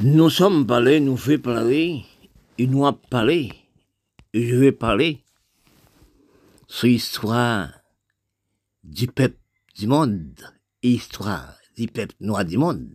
[0.00, 2.04] Nous sommes parlés, nous fait parler,
[2.58, 3.52] et nous a parlé,
[4.32, 5.22] et je vais parler
[6.66, 7.70] sur l'histoire
[8.82, 9.38] du peuple
[9.76, 10.52] du monde
[10.82, 12.90] et l'histoire du peuple noir du monde.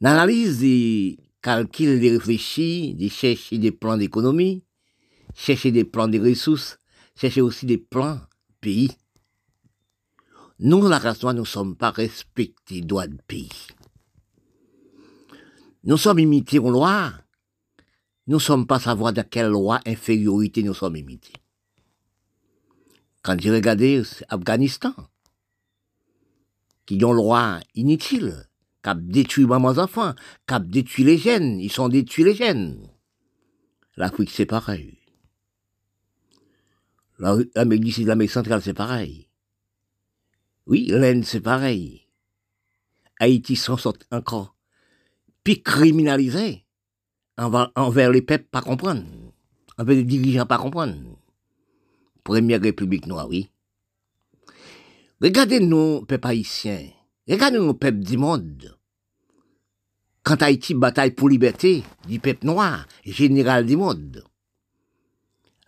[0.00, 4.64] L'analyse des calculs, des réfléchis, de chercher des plans d'économie,
[5.34, 6.78] chercher des plans de ressources,
[7.14, 8.20] chercher aussi des plans
[8.62, 8.92] pays.
[10.58, 13.50] Nous, la race nous ne sommes pas respectés droits de pays.
[15.86, 17.12] Nous sommes imités aux lois.
[18.26, 21.34] Nous ne sommes pas savoir de quelle loi infériorité nous sommes imités.
[23.22, 24.92] Quand j'ai regardé Afghanistan,
[26.86, 28.48] qui ont loi inutile,
[28.82, 30.14] qui a détruit mes enfants,
[30.48, 32.90] qui a détruit les jeunes, ils sont détruits les jeunes.
[33.96, 34.98] L'Afrique, c'est pareil.
[37.20, 39.28] L'Amérique du l'Amérique centrale, c'est pareil.
[40.66, 42.08] Oui, l'Inde, c'est pareil.
[43.20, 44.55] Haïti s'en sort encore
[45.46, 46.66] puis criminaliser
[47.36, 49.04] envers les peuples pas comprendre,
[49.78, 51.20] envers les dirigeants pas comprendre.
[52.24, 53.48] Première République noire, oui.
[55.22, 56.88] Regardez nous, peuples haïtiens,
[57.28, 58.76] regardez nous, peuples du monde.
[60.24, 64.24] Quand Haïti bataille pour liberté du peuple noir, général du monde,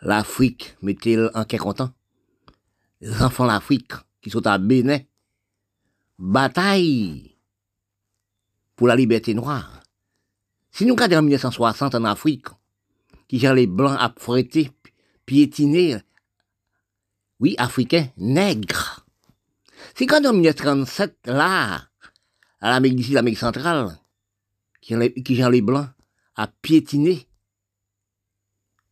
[0.02, 1.92] l'Afrique met-elle en quel content?
[3.00, 3.92] Les enfants d'Afrique
[4.22, 4.98] qui sont à Bénin,
[6.18, 7.37] bataille
[8.78, 9.82] pour la liberté noire.
[10.70, 12.46] Si nous regardons en 1960 en Afrique,
[13.26, 14.70] qui gère les blancs à fréter,
[15.26, 15.98] piétiner,
[17.40, 19.04] oui, africains, nègres.
[19.96, 21.88] Si quand en 1937, là,
[22.60, 23.98] à l'Amérique d'ici, l'Amérique centrale,
[24.80, 25.88] qui gère les blancs
[26.36, 27.26] à piétiner,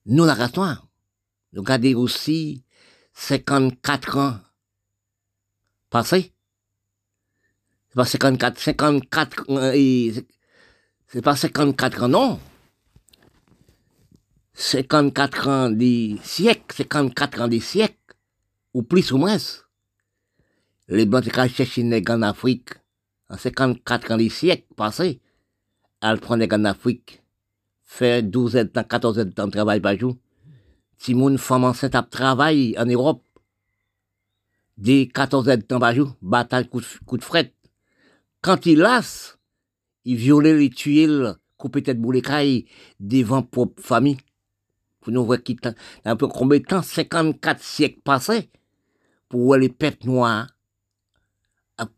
[0.06, 0.89] nous, la race noire,
[1.53, 2.65] nous regardons aussi
[3.15, 4.41] 54 ans
[5.91, 6.33] passés,
[7.97, 10.13] pas 54, 54, euh,
[11.09, 12.41] c'est pas 54 ans, non.
[14.53, 17.97] 54 ans des siècles, 54 ans des siècles,
[18.75, 19.39] ou plus ou moins.
[20.89, 22.75] Les Blancs qui cherché des en Afrique,
[23.31, 25.21] en 54 ans des siècles passés,
[26.03, 27.23] elles prennent des en Afrique,
[27.83, 30.17] faire 12 ans, 14 ans de travail par jour.
[30.99, 33.23] Si mon femme enceinte a travaillé en Europe,
[34.77, 37.56] des 14 heures de temps par jour, bataille coup de, coup de fret.
[38.47, 39.41] Quand il lasse,
[40.05, 42.67] il violait les tuiles, coupait tête boulécaille
[43.01, 44.19] devant propre famille.
[45.01, 45.57] Pour nous voir qui
[46.05, 48.53] un peu combien de temps, 54 siècles passés,
[49.29, 50.47] pour voir les peuples noirs
[51.77, 51.89] à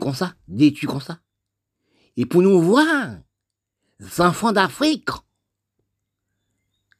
[0.00, 1.20] comme ça, détruits comme ça.
[2.16, 3.20] Et pour nous voir,
[4.00, 5.08] les enfants d'Afrique,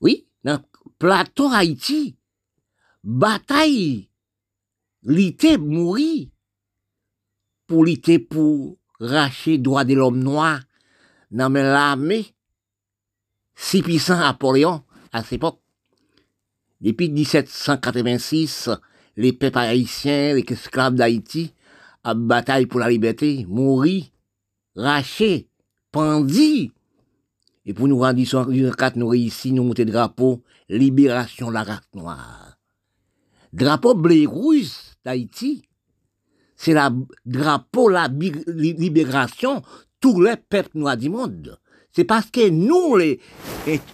[0.01, 2.17] oui, dans le plateau Haïti,
[3.03, 4.11] bataille,
[5.03, 6.29] lutter, mourir,
[7.67, 10.61] pour lutter pour racher droit de l'homme noir
[11.31, 12.27] dans l'armée
[13.55, 14.83] si puissant Napoléon
[15.13, 15.61] à cette époque.
[16.81, 18.71] Depuis 1786,
[19.17, 21.55] les peuples haïtiens, les esclaves d'Haïti,
[22.03, 24.07] à bataille pour la liberté, mourir,
[24.75, 25.49] raché,
[25.93, 26.73] pendus.
[27.65, 32.59] Et pour nous rendre 4 nous réussissons, nous monter drapeau, libération de la race noire.
[33.53, 34.73] Drapeau blé rouge
[35.05, 35.63] d'Haïti,
[36.63, 36.93] c'est la
[37.27, 39.63] drapeau, la libération,
[40.01, 41.59] tous les peuples noirs du monde.
[41.91, 43.21] C'est parce que nous, les,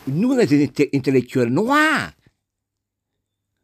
[0.06, 2.10] nous, les intellectuels noirs,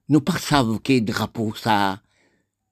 [0.09, 2.01] nous pas savons que drapeau ça,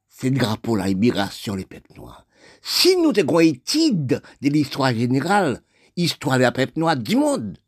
[0.09, 2.27] c'est le drapeau la libération des peuples noirs.
[2.63, 5.61] Si nous avons étude de l'histoire générale,
[5.97, 7.59] histoire des peuples noirs du monde,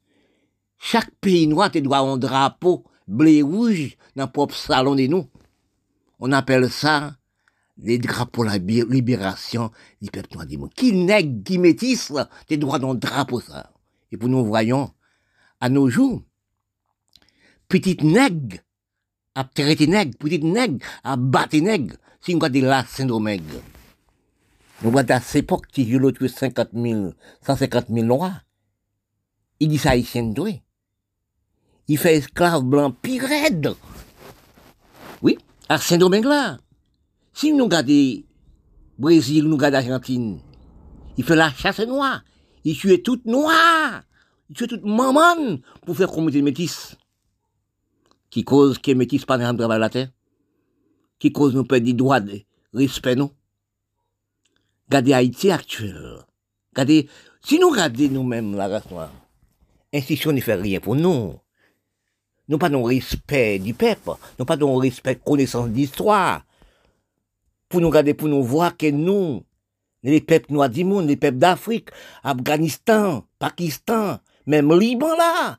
[0.78, 5.26] chaque pays noir doit un drapeau bleu rouge dans le propre salon de nous.
[6.18, 7.14] On appelle ça
[7.78, 9.70] les drapeaux la libération
[10.00, 10.70] du peuple noir.
[10.74, 12.12] Qui nègre, qui métisse,
[12.48, 13.72] des droits dans le drapeau, ça?
[14.12, 14.92] Et pour nous voyons,
[15.60, 16.22] à nos jours,
[17.68, 18.58] petite nègre,
[19.34, 23.42] à traiter nègre, petite nègre, à battre nègre, si on regarde là, Saint-Domingue.
[24.82, 27.12] Nous voyons à cette époque, qui eu l'autre 50 000,
[27.44, 28.44] 150 000 noirs.
[29.60, 30.62] Il dit ça haïtien doué.
[31.86, 33.24] Il fait esclave blanc pire
[35.22, 35.38] Oui,
[35.68, 36.58] à Saint-Domingue là.
[37.34, 38.22] Si nous regardons
[38.96, 40.38] Brésil, nous regardons Argentine,
[41.16, 42.22] il fait la chasse noire.
[42.62, 44.02] Il tue toute noire.
[44.48, 46.96] Il tue toute maman pour faire communauté métis.
[48.30, 50.08] Qui cause que métis pas travail la terre.
[51.18, 52.40] Qui cause nous perdre des droits de
[52.72, 53.32] respect, non?
[54.88, 56.18] Regardez Haïti actuel.
[56.72, 57.08] Regardez,
[57.42, 59.12] si nous regardons nous-mêmes la race noire,
[59.92, 61.34] l'institution ne fait rien pour nous.
[62.48, 66.44] Nous pas de respect du peuple, nous pas de respect connaissance d'histoire
[67.80, 69.44] nous garder, pour nous voir que nous,
[70.02, 71.88] les peuples noirs du monde, les peuples d'Afrique,
[72.22, 75.58] Afghanistan, Pakistan, même Liban là,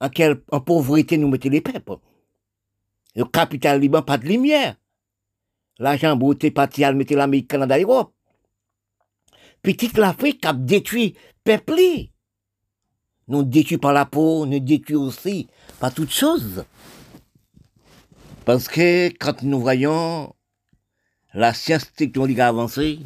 [0.00, 1.96] en quelle en pauvreté nous mettons les peuples.
[3.14, 4.76] Le capital Liban, pas de lumière.
[5.78, 8.12] L'argent beauté parti à mettre l'Amérique, Canada, Europe.
[9.62, 12.10] Petite l'Afrique a détruit peuple.
[13.28, 15.48] Nous détruit par la peau, nous détruit aussi
[15.80, 16.64] par toutes choses.
[18.44, 20.35] Parce que quand nous voyons
[21.36, 23.00] la science technologique avancée,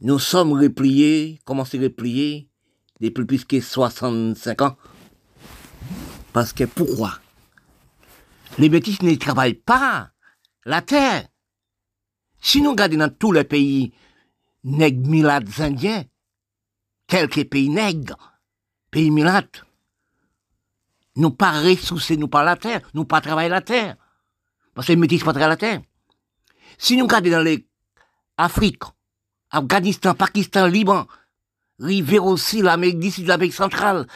[0.00, 2.50] nous sommes repliés, comment c'est repliés,
[3.00, 4.76] depuis plus que 65 ans.
[6.34, 7.18] Parce que pourquoi?
[8.58, 10.10] Les bêtises ne travaillent pas
[10.66, 11.26] la terre.
[12.38, 13.94] Si nous regardons dans tous les pays
[14.62, 16.04] nègres milades indiens,
[17.06, 18.38] tels que pays nègres,
[18.90, 19.64] pays milades,
[21.16, 23.96] nous pas ressourcer nous pas la terre, nous pas travailler la terre.
[24.74, 25.80] Parce que les métis pas la terre.
[26.82, 27.64] Si nous regardons dans les
[28.36, 28.82] Afrique,
[29.52, 31.06] Afghanistan, Pakistan, Liban,
[31.78, 34.08] river aussi l'Amérique d'ici, l'Amérique centrale.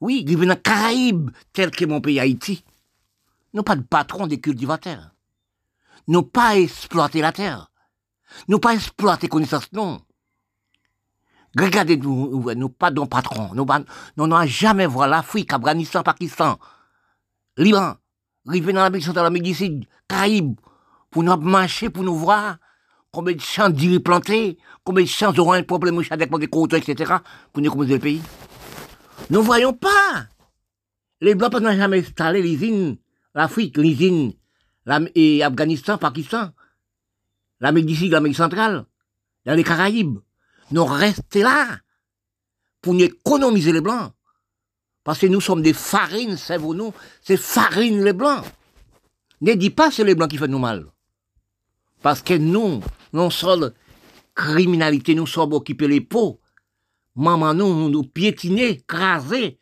[0.00, 2.64] Oui, river dans les Caraïbes, tel que mon pays Haïti.
[3.52, 5.10] Nous pas de patron des cultivateurs.
[6.08, 7.70] Nous pas exploiter la terre.
[8.48, 10.00] Nous pas exploiter connaissances, non.
[11.54, 13.50] Regardez, nous, pas de patron.
[13.52, 13.66] Nous
[14.26, 16.58] n'avons jamais vu l'Afrique, Afghanistan, Pakistan,
[17.58, 17.96] Liban,
[18.46, 20.56] river dans l'Amérique centrale, l'Amérique d'ici, Caraïbes,
[21.16, 22.58] pour nous marcher, pour nous voir
[23.10, 27.14] combien de champs d'îles plantés, combien de champs auront un problème avec des côtes, etc.,
[27.54, 28.20] pour nous composer le pays?
[29.30, 30.26] Nous ne voyons pas.
[31.22, 32.98] Les Blancs n'ont jamais installé l'usine,
[33.34, 34.34] l'Afrique, l'usine,
[35.14, 36.50] et Afghanistan, Pakistan,
[37.60, 38.84] l'Amérique du Sud, l'Amérique centrale,
[39.46, 40.18] dans les Caraïbes.
[40.70, 41.78] Nous restons là
[42.82, 44.12] pour nous économiser les Blancs.
[45.02, 46.92] Parce que nous sommes des farines, c'est vous nous,
[47.22, 48.44] c'est farine les Blancs.
[49.40, 50.84] Ne dis pas c'est les Blancs qui font nous mal.
[52.02, 52.80] Parce que nous,
[53.12, 53.72] non sommes
[54.34, 56.40] criminalité, nous sommes occupés les peaux.
[57.16, 59.58] Maman nous, nous piétiner, craser,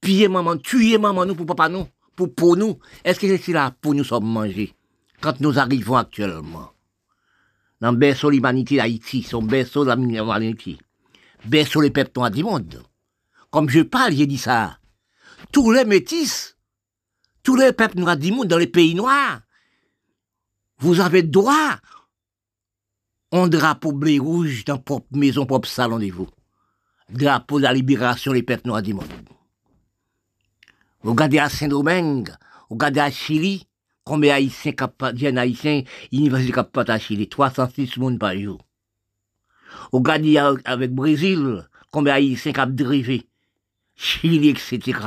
[0.00, 2.78] piller maman, tuer maman nous pour papa nous, pour pour nous.
[3.04, 4.74] Est-ce que c'est là pour nous sommes mangés?
[5.20, 6.70] Quand nous arrivons actuellement?
[7.80, 10.78] Dans le berceau l'humanité d'Haïti, son berceau de l'humanité,
[11.46, 12.82] berceau les peuples noirs du monde.
[13.50, 14.78] Comme je parle, j'ai dit ça.
[15.52, 16.56] Tous les métis,
[17.42, 19.40] tous les peuples noirs du monde dans les pays noirs,
[20.84, 21.78] vous avez droit
[23.32, 26.28] un drapeau bleu rouge dans votre maison, propre salon de vous.
[27.08, 29.08] Drapeau de la libération des peuples noirs du monde.
[31.02, 32.28] Vous regardez à Saint-Domingue,
[32.68, 33.66] vous regardez à Chili,
[34.04, 38.60] combien d'Haïtiens, Haïtiens, université à Chili, 306 personnes par jour.
[39.90, 43.26] Vous regardez avec Brésil, combien d'Haïtiens cap drivé,
[43.96, 44.98] Chili, etc.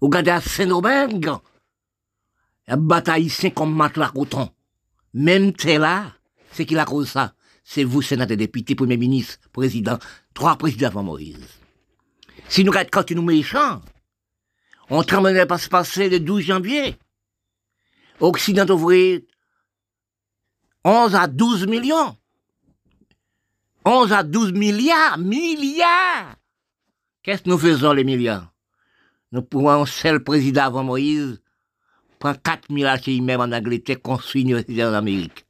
[0.00, 1.32] Vous regardez à Saint-Domingue,
[2.70, 4.48] la bataille c'est comme matelas coton.
[5.12, 6.12] Même c'est là,
[6.52, 7.34] c'est qui la cause ça?
[7.64, 9.98] C'est vous, sénateur, député, premier ministre, président,
[10.34, 11.48] trois présidents avant Moïse.
[12.48, 13.82] Si nous quand nous méchants,
[14.88, 16.96] on tremblerait pas se passer le 12 janvier.
[18.20, 19.26] Occident ouvrier,
[20.84, 22.16] 11 à 12 millions.
[23.84, 26.36] 11 à 12 milliards, milliards.
[27.24, 28.52] Qu'est-ce que nous faisons les milliards?
[29.32, 31.40] Nous pouvons, seul président avant Moïse,
[32.20, 33.96] prend 4 000 HI même en Angleterre,
[34.34, 35.44] université en Amérique.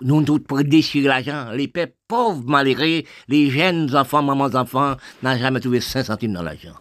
[0.00, 1.68] Nous, tous, pour déchirer l'argent, les
[2.08, 6.76] pauvres, malheureux, les jeunes enfants, mamans enfants, n'ont jamais trouvé 5 centimes dans l'argent.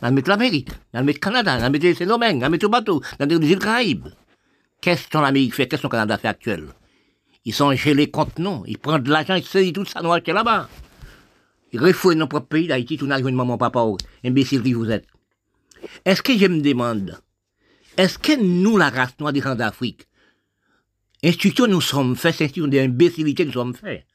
[0.00, 4.08] Dans l'Amérique, dans le Canada, dans le Saint-Domingue, dans le bateau, dans les îles Caraïbes.
[4.80, 6.68] Qu'est-ce que l'Amérique fait, qu'est-ce que Canada fait actuel?
[7.44, 10.68] Ils sont gelés contre nous, ils prennent de l'argent, ils saisissent tout ça, nous là-bas.
[11.72, 13.84] Ils refouillent notre propre pays d'Haïti, tout n'a maman, papa,
[14.24, 15.06] imbécile qui vous êtes.
[16.04, 17.18] Est-ce que je me demande,
[17.98, 20.06] est-ce que nous, la race noire des grands d'Afrique,
[21.22, 24.06] institution nous sommes faits, c'est institution d'imbécilité nous sommes faits.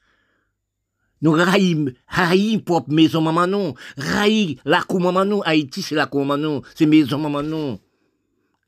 [1.20, 6.06] Nous raillons, raillons propre maison maman non, raillons la cour maman non, Haïti c'est la
[6.06, 7.78] cour maman non, c'est maison maman non.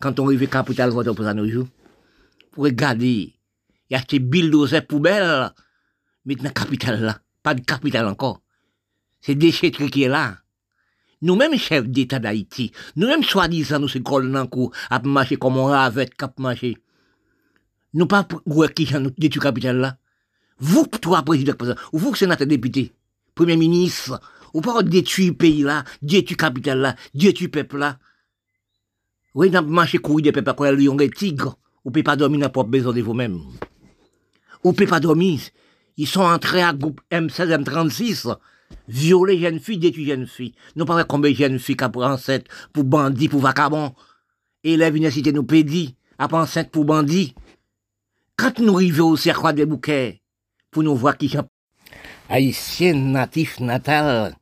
[0.00, 1.66] Quand on arrive à capital, on pour nos jours.
[2.52, 3.34] Pour regarder,
[3.88, 5.50] il y a ces bulldozers poubelles,
[6.26, 8.42] la capitale là, pas de capitale encore.
[9.22, 10.38] C'est déchetterie qui est là.
[11.22, 16.38] Nous-mêmes, chefs d'État d'Haïti, nous-mêmes, soi-disant, nous, c'est cou, à marcher comme on avec cap
[16.38, 16.76] marcher.
[17.94, 18.42] Nous pas, pour
[18.74, 19.96] qui nous détruit capital là?
[20.58, 21.54] Vous, toi, président,
[21.92, 22.92] ou vous, sénateur député,
[23.34, 24.20] premier ministre,
[24.52, 27.98] ou pas détruire pays là, détruire capital là, détruire peuple là.
[29.34, 31.58] Oui, n'a marché courir des peuples comme lion et tigre.
[31.84, 33.38] Ou peut pas dormir dans propre maison de vous-même.
[34.64, 35.40] Ou peut pas dormir.
[35.98, 38.34] Ils sont entrés à groupe M16, M36
[38.88, 40.54] violer jeune fille, détruire jeune fille.
[40.74, 43.94] Nous pas combien de jeunes filles qui enceinte pour bandits, pour vagabonds.
[44.64, 47.34] Élèves université nous pédit, après enceinte pour bandits.
[48.36, 50.20] Quand nous arrivons au cercle des bouquets,
[50.70, 51.48] pour nous voir qui sont
[52.28, 54.36] haïtiens natifs natal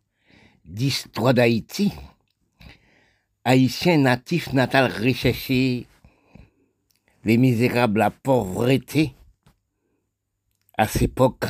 [0.65, 1.93] d'histoire d'Haïti.
[3.45, 5.87] Haïtiens natifs natal recherché
[7.25, 9.15] les misérables, la pauvreté
[10.77, 11.47] à cette époque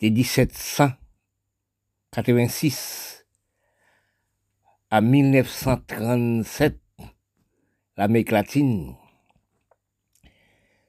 [0.00, 0.08] de
[2.16, 3.26] 1786
[4.90, 6.80] à 1937,
[7.98, 8.94] l'Amérique latine.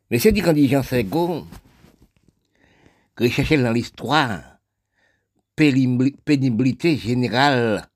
[0.09, 1.45] Mais c'est dit quand Jean Sego,
[3.17, 4.59] rechercher dans l'histoire
[5.55, 7.89] pénibilité générale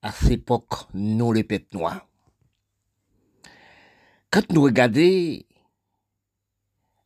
[0.00, 1.88] à cette époque, nous les peuples.
[4.30, 5.40] Quand nous regardons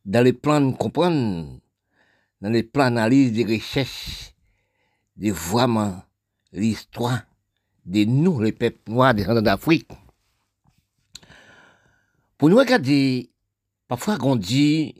[0.05, 1.59] dans les plans de comprendre,
[2.39, 4.35] dans les plans d'analyse des recherches,
[5.19, 6.01] de vraiment
[6.53, 7.21] l'histoire
[7.85, 9.89] de nous, les peuples noirs des d'Afrique,
[12.37, 13.29] pour nous regarder,
[13.89, 14.95] parfois on dit,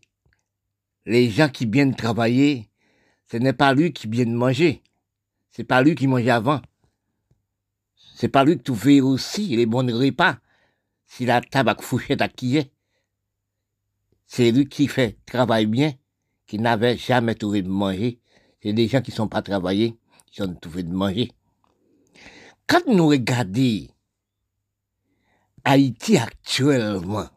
[1.05, 2.69] les gens qui viennent travailler,
[3.31, 4.83] ce n'est pas lui qui vient manger.
[5.51, 6.61] C'est pas lui qui mangeait avant.
[8.15, 10.37] C'est pas lui qui fait aussi les bons repas.
[11.05, 12.71] Si la table fouchette à qui est.
[14.25, 15.93] C'est lui qui fait travail bien,
[16.45, 18.19] qui n'avait jamais trouvé de manger.
[18.61, 19.97] C'est des gens qui sont pas travaillés,
[20.37, 21.31] de manger.
[22.67, 23.87] Quand nous regardons
[25.63, 27.27] Haïti actuellement,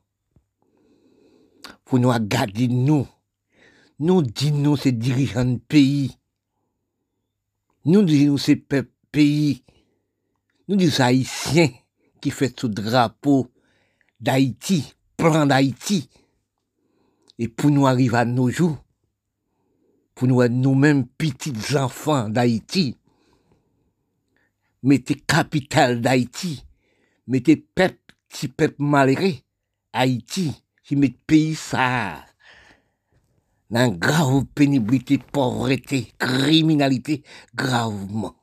[1.85, 3.07] pour nous regarder nous,
[3.99, 6.17] nous disons ces dirigeants de pays,
[7.85, 9.65] nous disons ces pays,
[10.69, 11.71] nous disons haïtiens
[12.21, 13.49] qui fait ce drapeau
[14.21, 16.09] d'Haïti, plan d'Haïti.
[17.39, 18.79] Et pour nous arriver à nos jours,
[20.15, 22.97] pour nous nous-mêmes petits enfants d'Haïti,
[24.83, 26.65] mettez capitale d'Haïti,
[27.27, 29.43] mettez peuple, petit peuple malgré,
[29.93, 30.53] Haïti,
[30.85, 32.25] qui met pays ça,
[33.71, 37.23] dans grave pénibilité, pauvreté, criminalité,
[37.55, 38.35] gravement.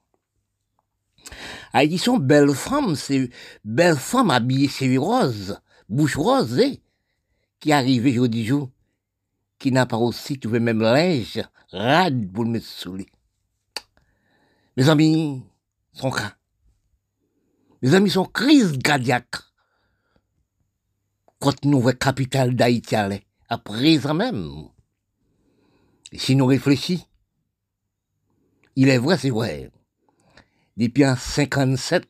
[1.74, 2.96] Haïti sont belles femmes,
[3.64, 6.82] belles femmes habillées, c'est rose, bouche rose, eh,
[7.60, 8.46] qui arrivent aujourd'hui.
[8.46, 8.70] jour,
[9.60, 12.98] qui n'a pas aussi trouvé même linge, rade pour le mettre sous
[14.78, 15.44] Mes amis
[15.94, 16.34] sont cas.
[17.82, 19.36] Mes amis sont crise cardiaque.
[21.40, 24.70] Quand nous voyons capitale d'Haïti à présent même.
[26.14, 27.06] si nous réfléchissons,
[28.76, 29.72] il est vrai, c'est vrai.
[30.78, 32.08] Depuis en 57,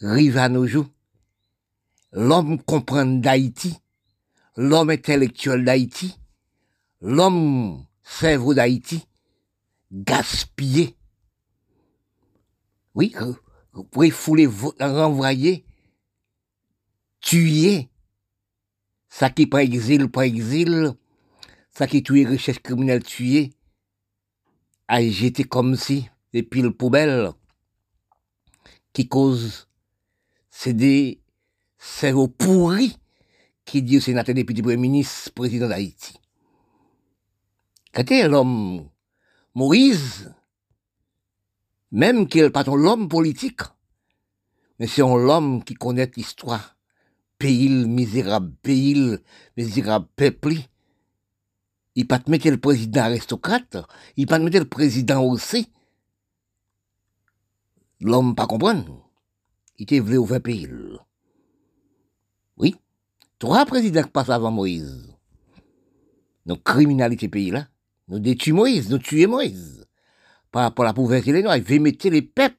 [0.00, 0.88] rive à nos jours,
[2.12, 3.76] l'homme comprend d'Haïti,
[4.58, 6.18] l'homme intellectuel d'Haïti,
[7.00, 9.06] l'homme cerveau d'Haïti,
[9.92, 10.96] gaspillé.
[12.96, 13.14] Oui,
[13.72, 14.48] vous pouvez fouler,
[14.80, 15.64] renvoyer,
[17.20, 17.88] tuer,
[19.08, 20.92] ça qui par exil, par exil,
[21.70, 23.52] ça qui tue richesse criminelle tuer,
[24.88, 27.30] a jeté comme si des piles poubelles
[28.92, 29.68] qui causent,
[30.50, 31.20] c'est des
[31.78, 32.98] cerveaux pourris
[33.68, 36.18] qui dit sénateur député premier ministre, président d'Haïti.
[37.92, 38.88] Quand l'homme
[39.54, 40.32] Moïse,
[41.90, 43.60] même qu'il n'est pas l'homme politique,
[44.78, 46.76] mais c'est un homme qui connaît l'histoire.
[47.38, 49.18] Pays misérable, pays
[49.56, 50.54] misérable peuple.
[51.94, 53.76] Il pas te mettre le président aristocrate,
[54.16, 55.70] il pas te mettre le président aussi.
[58.00, 59.10] L'homme pas comprendre.
[59.76, 60.68] Il était voulu ouvrir pays.
[63.38, 65.14] Trois présidents qui passent avant Moïse.
[66.46, 67.68] Nous criminalité pays là.
[68.08, 69.86] Nous détruisons Moïse, nous tuons Moïse.
[70.50, 72.56] Par rapport à la pauvreté des Noirs, il veut mettre les peuples.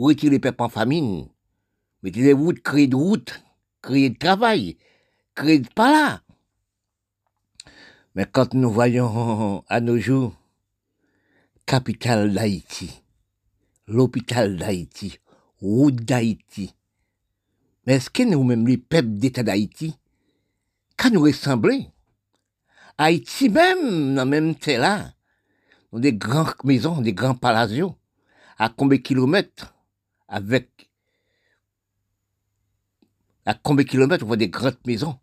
[0.00, 1.28] Est-il les peuples en famine?
[2.02, 3.44] Mettez des routes, créer de routes,
[3.82, 4.78] créer de travail,
[5.34, 6.22] créer de pas là.
[8.14, 10.34] Mais quand nous voyons à nos jours,
[11.66, 13.02] capitale d'Haïti,
[13.86, 15.18] l'hôpital d'Haïti,
[15.60, 16.74] route d'Haïti,
[17.86, 19.98] mais est-ce que nous-mêmes, les peuples d'État d'Haïti,
[20.96, 21.88] qu'à nous ressembler?
[22.96, 25.12] Haïti même, dans même là,
[25.92, 27.96] dans des grandes maisons, des grands palazios,
[28.56, 29.74] à combien de kilomètres,
[30.28, 30.90] avec,
[33.44, 35.18] à combien de kilomètres, on voit des grandes maisons?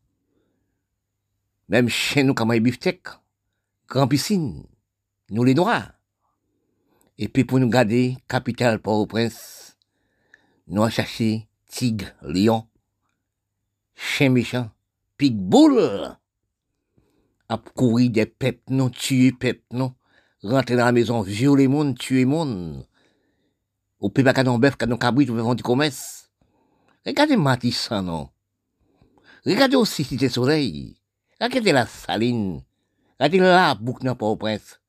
[1.69, 3.07] Même chez nous, comme biftec,
[3.87, 4.65] grand piscine,
[5.29, 5.93] nous les noirs.
[7.17, 9.77] Et puis pour nous garder, capitale Port-au-Prince,
[10.67, 12.67] nous avons cherché tigre, lion,
[13.95, 14.69] chien méchant,
[15.17, 16.15] pitbull,
[17.49, 19.95] à courir des peuples, non, tuer peuples, non,
[20.43, 22.85] rentrer dans la maison, violer monde, tuer monde.
[23.99, 26.31] Au pays pas qu'à bœuf, qu'à cabrit, ou vendre du commerce.
[27.05, 28.29] Regardez Matissan, non.
[29.45, 30.97] Regardez aussi Cité Soleil.
[31.39, 32.61] Regardez la Saline.
[33.19, 34.79] Regardez là, bouc nan Port-au-Prince.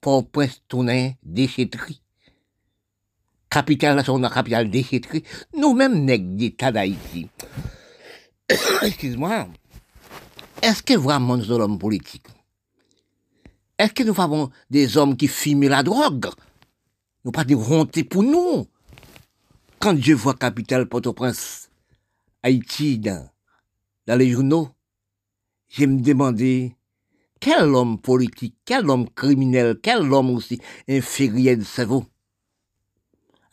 [0.00, 2.03] Port-au-Prince tourné déchetterie.
[3.54, 4.68] Capitale nationale, capitale.
[5.56, 7.28] Nous-mêmes, nègres d'État d'Haïti.
[8.82, 9.46] Excuse-moi.
[10.60, 12.26] Est-ce que vraiment nous hommes politiques?
[13.78, 16.30] Est-ce que nous avons des hommes qui fument la drogue?
[17.24, 18.66] Nous pas de honte pour nous.
[19.78, 21.70] Quand je vois capitale Port-au-Prince,
[22.42, 23.30] Haïti dans,
[24.08, 24.70] dans les journaux,
[25.68, 26.74] je me demandais
[27.38, 32.04] quel homme politique, quel homme criminel, quel homme aussi inférieur de cerveau?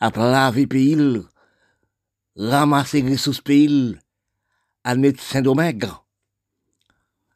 [0.04, 1.22] Après laver pays,
[2.34, 3.96] ramasser les ressources pays,
[4.82, 5.86] à mettre Saint-Domingue,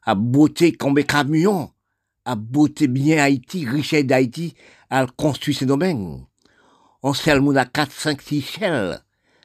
[0.03, 1.71] à beauté comme camion,
[2.25, 4.53] à beauté bien Haïti, richesse d'Haïti,
[4.89, 6.25] à construire Saint-Domingue.
[7.03, 8.99] On sait le à 4, 5, 6 chelles,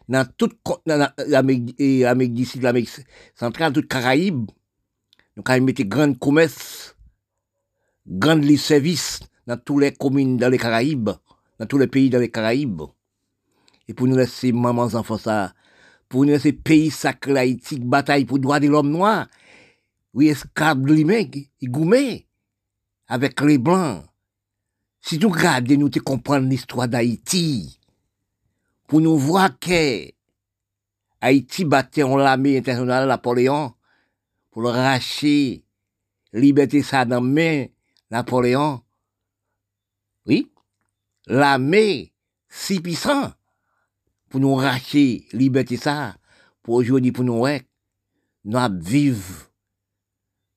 [0.09, 2.91] dans toute l'Amérique Sud, l'Amérique
[3.37, 4.51] centrale, toute Caraïbes.
[5.37, 6.97] Nous avons mis grandes commerces,
[8.05, 11.11] grandes services dans toutes les communes dans les Caraïbes,
[11.61, 12.83] dans tous les pays dans les Caraïbes.
[13.89, 15.55] Et pour nous laisser mamans enfants ça,
[16.09, 19.27] pour nous laisser pays sacré Haïti, bataille pour droit de l'homme noir,
[20.15, 21.31] oui, esclaves de lui-même,
[21.63, 22.27] goumé,
[23.09, 24.05] avec les blancs.
[25.01, 27.81] Si nous regardons, nous te comprendre l'histoire d'Haïti,
[28.87, 30.11] pour nous voir que
[31.21, 33.73] Haïti battait en l'armée internationale Napoléon,
[34.51, 35.65] pour racher,
[36.33, 37.67] liberté ça dans main
[38.11, 38.83] Napoléon.
[40.27, 40.53] Oui,
[41.27, 42.13] l'armée
[42.49, 43.33] si puissant
[44.33, 46.17] pour nous racher, liberté ça,
[46.63, 47.69] pour aujourd'hui, pour nous, ouais,
[48.47, 49.51] nous vivre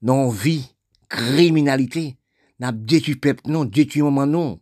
[0.01, 0.73] non vie,
[1.09, 2.15] criminalité,
[2.57, 4.61] n'a détruit peuple non, détruit maman non.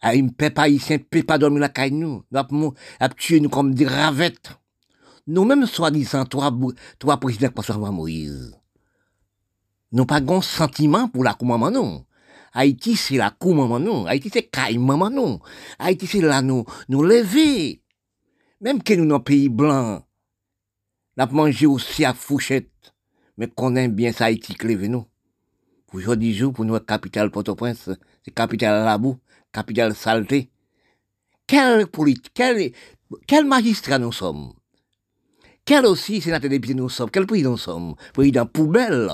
[0.00, 4.52] A peuple haïtien peut pas dormir la caille nous, n'a tué nous comme des ravettes.
[5.26, 6.56] Nous-mêmes, soi-disant, toi,
[6.98, 8.56] toi, président, François Moïse.
[9.92, 12.05] Nous pas sentiment pour la maman non.
[12.56, 14.06] Haïti, c'est la coup maman non.
[14.06, 15.40] Haïti, c'est caille maman non.
[15.78, 17.82] Haïti, c'est là nous, nous lever.
[18.60, 20.02] Même que nous, dans pays blanc,
[21.16, 22.70] n'a mangé aussi à fouchette
[23.36, 25.04] mais qu'on aime bien ça Haïti clévé nous.
[25.86, 27.90] Pour aujourd'hui jour, pour notre capitale Port-au-Prince,
[28.24, 29.18] c'est capitale Labou,
[29.52, 30.50] capitale saleté.
[31.46, 32.72] Quel politique, quel,
[33.26, 34.52] quel magistrat nous sommes.
[35.64, 37.10] Quel aussi sénateur député nous sommes.
[37.10, 37.94] Quel président nous sommes.
[38.12, 39.10] Président poubelle.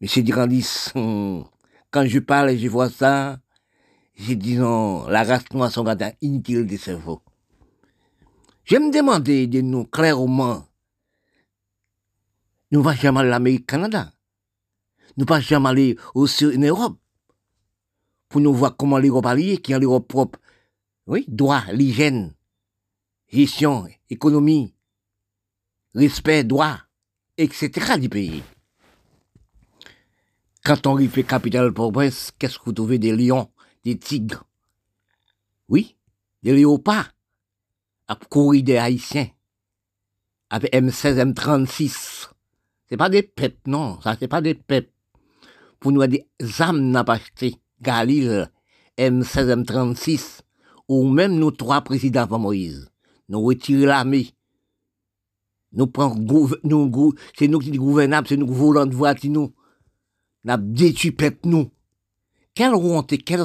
[0.00, 1.44] Monsieur Durandis, hum,
[1.90, 3.40] quand je parle et je vois ça,
[4.14, 7.22] je dis non, la race noire sont gardien inutile de cerveau.
[8.64, 10.64] Je me demandais de nous clairement
[12.70, 14.12] nous ne va jamais aller à l'Amérique Canada.
[15.16, 16.98] Nous ne va jamais aller aussi en Europe.
[18.28, 20.38] Pour nous voir comment l'Europe alliée, qui est l'Europe propre.
[21.06, 22.32] Oui, droit, l'hygiène,
[23.28, 24.72] gestion, économie,
[25.94, 26.78] respect, droit,
[27.36, 27.98] etc.
[27.98, 28.44] du pays.
[30.62, 33.48] Quand on arrive capitale Port-au-Prince, qu'est-ce que vous trouvez des lions,
[33.84, 34.44] des tigres?
[35.68, 35.96] Oui,
[36.42, 37.10] des léopards,
[38.08, 39.28] à courir des haïtiens,
[40.50, 42.28] avec M16, M36.
[42.88, 44.00] C'est pas des pètes, non.
[44.02, 44.92] Ça, c'est pas des pètes.
[45.78, 46.26] Pour nous, des
[46.58, 47.56] âmes n'a pas acheté.
[47.80, 48.50] Galil,
[48.98, 50.40] M16, M36,
[50.88, 52.90] ou même nos trois présidents avant Moïse.
[53.28, 54.34] Nous retirons l'armée.
[55.72, 59.54] Nous prenons, nous, c'est nous qui gouvernons, c'est nous qui volons de voiture, nous.
[60.44, 61.70] Nous détruit nous.
[62.54, 63.44] Quelle honte, quelle,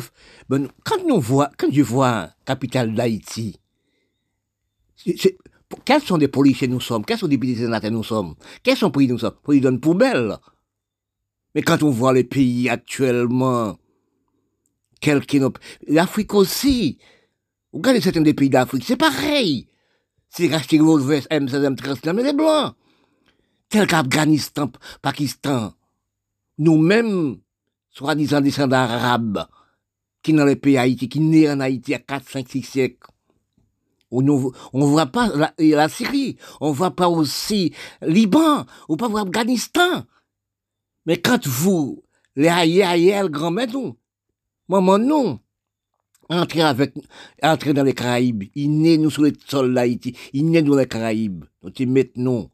[0.49, 3.59] ben, quand nous voit, quand je vois capitale d'Haïti,
[5.83, 7.05] quels sont des policiers nous sommes?
[7.05, 8.35] Quels sont des députés sénateurs nous sommes?
[8.63, 9.35] Quels sont pays nous sommes?
[9.45, 10.37] Pays d'une poubelle.
[11.53, 13.77] Mais quand on voit les pays actuellement,
[15.87, 16.97] l'Afrique aussi,
[17.71, 19.69] regardez certains des pays d'Afrique, c'est pareil.
[20.29, 22.75] C'est racheter veste M16, M13, mais les blancs.
[23.69, 25.73] Tel qu'Afghanistan, Pakistan,
[26.57, 27.37] nous-mêmes,
[27.91, 29.45] soi-disant descendants arabes,
[30.21, 33.07] qui dans les pays Haïti, qui nés en Haïti à 4, 5, 6 siècles,
[34.11, 40.03] on ne voit pas la, Syrie, on ne voit pas aussi Liban, on pas Afghanistan.
[41.05, 42.03] Mais quand vous,
[42.35, 43.97] les aïe grand-mère, nous,
[44.67, 45.39] maman, nous,
[46.29, 46.93] entrez avec,
[47.41, 50.87] entrez dans les Caraïbes, il naît nous sur le sol d'Haïti, il naît dans les
[50.87, 51.45] Caraïbes.
[51.61, 52.49] Nous te mettons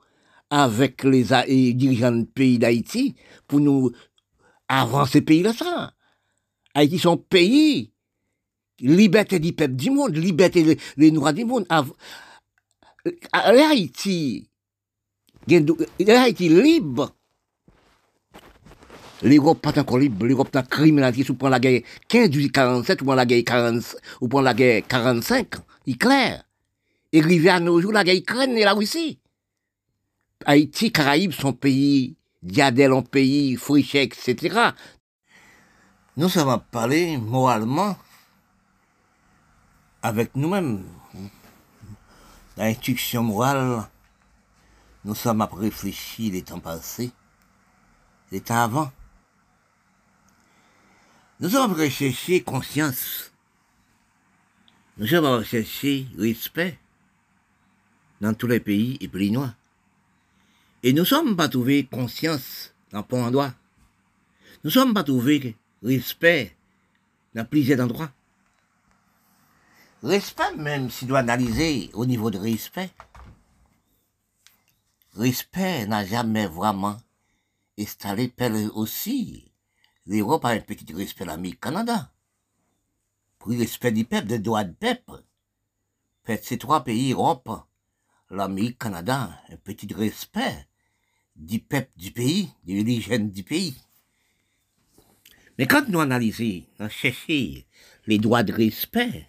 [0.51, 1.23] avec les,
[1.73, 3.15] dirigeants du pays d'Haïti
[3.47, 3.91] pour nous
[4.67, 5.93] avancer pays-là, ça.
[6.75, 7.91] Haïti, son pays
[8.79, 11.65] liberté du peuple du monde, liberté des Noirs du monde.
[13.33, 14.49] L'Haïti,
[15.99, 17.15] l'Haïti libre.
[19.23, 23.13] L'Europe pas encore libre, l'Europe est criminalisée, ou prend la guerre 15 47, ou prend
[23.13, 25.47] la guerre 40, ou prend la guerre 45,
[25.85, 26.43] il clair.
[27.13, 29.20] Et arrivé à nos jours, la guerre Ukraine et la Russie.
[30.45, 34.71] Haïti, Caraïbes sont pays Diadel en pays, Friché, etc.
[36.17, 37.97] Nous sommes parler moralement
[40.01, 40.83] avec nous-mêmes.
[42.57, 43.87] L'instruction morale,
[45.05, 47.11] nous sommes à réfléchir les temps passés,
[48.31, 48.91] les temps avant.
[51.39, 53.31] Nous sommes rechercher conscience.
[54.97, 56.77] Nous sommes rechercher respect
[58.19, 59.37] dans tous les pays et pays.
[60.83, 63.53] Et nous sommes pas trouvé conscience dans plein endroit.
[64.63, 66.57] Nous sommes pas trouvé respect
[67.35, 68.11] dans plusieurs endroits.
[70.01, 72.89] Respect, même si doit analyser au niveau de respect,
[75.13, 76.97] respect n'a jamais vraiment
[77.77, 79.51] installé pelle aussi.
[80.07, 82.11] L'Europe a un petit respect l'Amérique Canada.
[83.37, 85.23] Pour le respect du peuple, des droits du peuple.
[86.41, 87.51] Ces trois pays Europe,
[88.31, 90.67] l'Amérique Canada, un petit respect
[91.35, 93.75] du peuple du pays, des religions du pays.
[95.57, 97.63] Mais quand nous analysons, nous cherchons
[98.07, 99.27] les droits de respect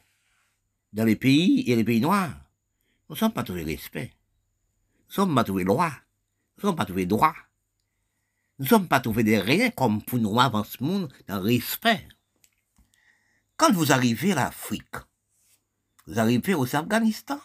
[0.93, 2.35] dans les pays et les pays noirs,
[3.09, 4.13] nous ne sommes pas trouvés respect.
[4.13, 5.91] Nous ne sommes pas trouvés loi.
[6.57, 7.35] Nous ne sommes pas trouvés droit.
[8.59, 11.43] Nous ne sommes pas trouvés de rien comme pour nous avant ce monde dans le
[11.45, 12.09] respect.
[13.57, 14.97] Quand vous arrivez à l'Afrique,
[16.07, 17.41] vous arrivez au Afghanistan,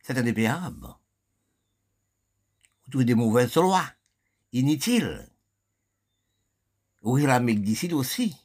[0.00, 0.94] c'est un des pays arabes.
[2.84, 3.86] Vous trouvez des mauvaises lois
[4.52, 5.28] inutile.
[7.02, 8.36] Oui, l'Amérique du Sud aussi,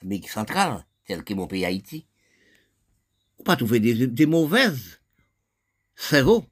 [0.00, 2.06] l'Amérique centrale, tel que mon pays Haïti.
[3.38, 5.00] On pas trouver des, mauvaises
[5.94, 6.44] cerveaux,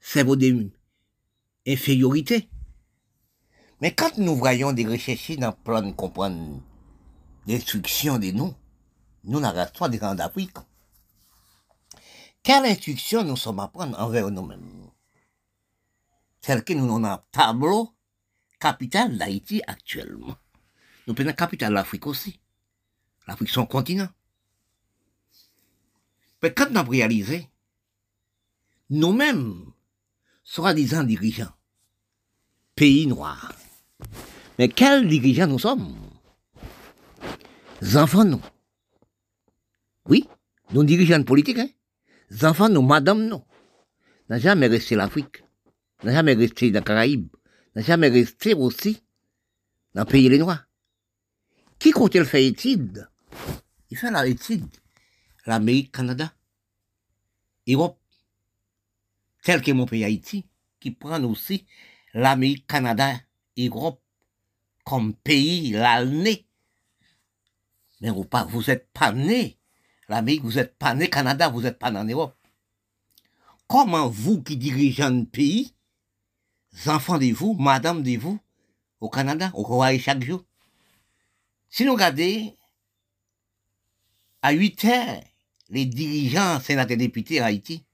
[0.00, 2.48] cerveaux d'infériorité.
[3.80, 6.62] Mais quand nous voyons des recherches dans le plan de comprendre
[7.46, 8.54] l'instruction des noms,
[9.24, 10.56] nous n'arrêtons des grands d'Afrique.
[12.42, 14.83] Quelle instruction nous sommes à prendre envers nous-mêmes?
[16.44, 17.94] Tel que nous avons un tableau
[18.60, 20.36] capital d'Haïti actuellement.
[21.06, 22.38] Nous prenons capitale de l'Afrique aussi.
[23.26, 24.08] L'Afrique, son continent.
[26.42, 27.48] Mais quand nous avons réalisé,
[28.90, 29.72] nous-mêmes,
[30.44, 31.54] soi-disant dirigeants,
[32.74, 33.54] pays noirs,
[34.58, 35.96] mais quels dirigeants nous sommes?
[37.94, 38.42] Enfants, nous.
[40.06, 40.28] Oui,
[40.72, 41.68] nous dirigeants politiques, hein.
[42.42, 43.42] enfants, nous, madame, nous.
[44.28, 45.43] N'a jamais resté l'Afrique
[46.02, 47.28] n'a jamais resté dans les Caraïbes,
[47.74, 49.02] n'a jamais resté aussi
[49.94, 50.66] dans le pays des Noirs.
[51.78, 53.08] Qui compte le faire étude?
[53.90, 54.66] Il fait la étude.
[55.46, 56.32] L'Amérique, Canada,
[57.68, 58.00] Europe,
[59.42, 60.46] tel que mon pays Haïti,
[60.80, 61.66] qui prend aussi
[62.14, 63.14] l'Amérique, Canada,
[63.58, 64.00] Europe
[64.84, 66.46] comme pays l'année.
[68.00, 69.58] Mais vous, pas, vous êtes pas né.
[70.08, 72.36] L'Amérique, vous êtes pas né Canada, vous êtes pas né en Europe.
[73.66, 75.73] Comment vous qui dirigez un pays,
[76.86, 78.38] enfants de vous, madame de vous,
[79.00, 80.44] au Canada, au voyez chaque jour.
[81.70, 82.54] Si nous regardons,
[84.42, 85.22] à 8 heures,
[85.70, 87.84] les dirigeants, sénateurs, députés à Haïti,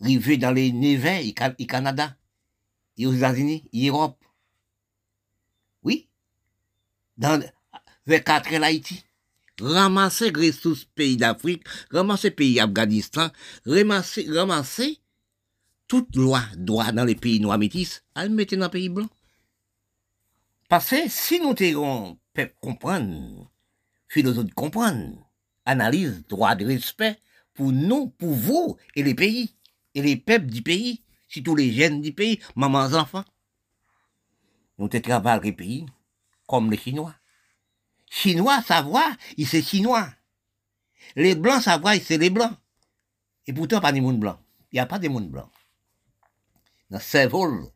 [0.00, 1.22] arrivés dans les nevers,
[1.58, 2.16] et Canada,
[2.98, 4.22] et aux États-Unis, et Europe.
[5.82, 6.08] Oui.
[7.16, 7.42] Dans,
[8.06, 9.04] vers 4 heures, Haïti.
[9.58, 13.30] Ramasser ressources pays d'Afrique, ramasser pays Afghanistan,
[13.64, 15.00] ramasser, ramasser
[15.88, 19.10] toute loi doit dans les pays noirs métis, elle mettait dans les pays blancs.
[20.68, 22.18] Parce que si nous devons
[22.60, 23.50] comprendre,
[24.08, 25.30] philosophe comprendre,
[25.64, 27.18] analyse, droit de respect,
[27.54, 29.54] pour nous, pour vous et les pays,
[29.94, 33.24] et les peuples du pays, surtout les jeunes du pays, mamans, enfants.
[34.78, 35.86] Nous te travaillons les pays
[36.46, 37.14] comme les Chinois.
[38.10, 40.08] Chinois, savoir, ils c'est Chinois.
[41.14, 42.52] Les Blancs, savoir, ils c'est les Blancs.
[43.46, 44.38] Et pourtant, pas des monde blancs.
[44.72, 45.48] Il n'y a pas de monde blanc
[46.90, 47.72] dans le cerveau,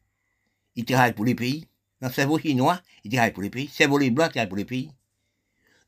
[0.76, 1.66] il travaille pour les pays.
[2.00, 3.66] Dans le cerveau chinois, il travaille pour les pays.
[3.66, 4.90] Le cerveau les blancs, il travaille pour les pays.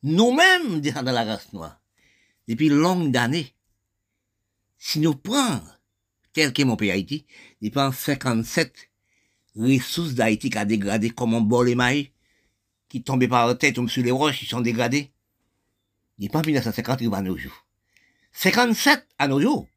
[0.03, 1.81] Nous-mêmes, dans la race noire,
[2.49, 3.55] depuis longues années,
[4.79, 5.63] si nous prenons,
[6.33, 7.25] tel que mon pays Haïti,
[7.61, 8.91] depuis en 57,
[9.57, 12.09] ressources d'Haïti qui a dégradé comme un bol maïs,
[12.89, 15.13] qui tombaient par la tête, sur les roches, ils sont dégradés.
[16.19, 17.67] Depuis en 1950, à nos jours.
[18.33, 19.69] 57 à nos jours.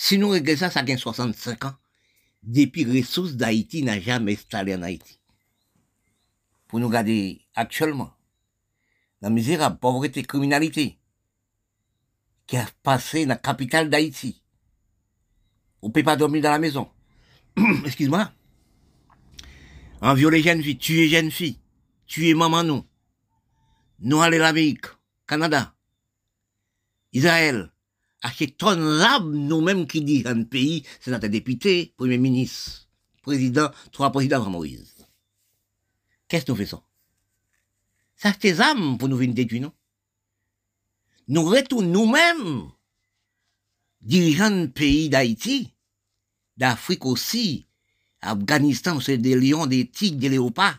[0.00, 1.74] Si nous regardons ça, ça a 65 ans.
[2.44, 5.18] Depuis ressources d'Haïti n'a jamais installé en Haïti.
[6.68, 8.14] Pour nous regarder actuellement,
[9.20, 11.00] la misérable pauvreté, criminalité,
[12.46, 14.40] qui a passé dans la capitale d'Haïti.
[15.82, 16.88] On ne peut pas dormir dans la maison.
[17.84, 18.30] Excuse-moi.
[20.00, 21.58] En violer jeune fille, tuer jeune fille,
[22.06, 22.86] tuer maman nous.
[23.98, 24.86] Nous aller l'Amérique,
[25.26, 25.74] Canada,
[27.12, 27.72] Israël,
[28.36, 29.00] ces tonnes
[29.48, 32.88] nous-mêmes qui disent un pays, c'est notre député, premier ministre,
[33.22, 34.94] présidents, trois présidents avant Moïse.
[36.26, 36.82] Qu'est-ce que nous faisons?
[38.16, 39.72] Ça, c'est des âmes pour nous venir détruire, non?
[41.28, 42.70] Nous retournons nous-mêmes,
[44.00, 45.74] dirigeants de pays d'Haïti,
[46.56, 47.66] d'Afrique aussi,
[48.20, 50.78] Afghanistan, c'est des lions, des tigres, des léopards.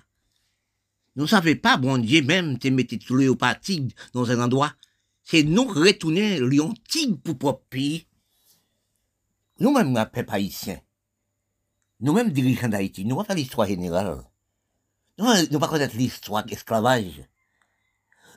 [1.16, 4.44] Nous ne savons pas, bon Dieu, même, te mettre tous les léopards, tigres dans un
[4.44, 4.74] endroit.
[5.32, 8.08] C'est nous retourner lions, tigres pour propre pays.
[9.60, 10.80] Nous-mêmes, nous, peuple haïtien,
[12.00, 14.24] nous-mêmes dirigeants d'Haïti, nous pas l'histoire générale.
[15.20, 17.28] Nous ne pas connaître l'histoire d'esclavage.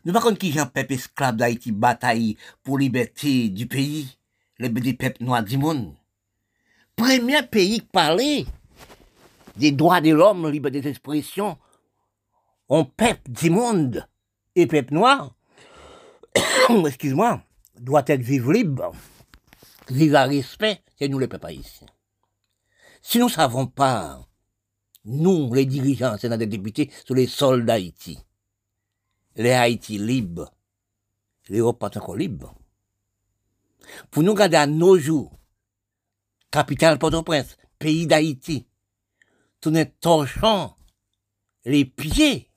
[0.04, 4.18] Nous ne pas connaître qui Jean peuple esclave d'Haïti bataille pour liberté du pays,
[4.58, 5.94] petits peuples noirs du monde.
[6.94, 8.44] Premier pays qui parlait
[9.56, 11.56] des droits de l'homme, liberté d'expression,
[12.68, 14.06] on peuple du monde
[14.54, 15.34] et peuple noir,
[16.86, 17.42] excuse-moi,
[17.78, 18.92] doit être vivre libre,
[19.88, 21.88] vivre à respect, c'est nous les peuples haïtiens.
[23.00, 24.26] Si nous ne savons pas,
[25.04, 28.18] nous, les dirigeants, c'est des députés, sur les soldats d'Haïti,
[29.36, 30.52] les Haïti libres,
[31.48, 32.54] l'Europe pas encore libre.
[34.10, 35.36] Pour nous garder à nos jours,
[36.50, 38.66] capitale Port-au-Prince, pays d'Haïti,
[39.60, 40.76] tout est torchant
[41.64, 42.48] les pieds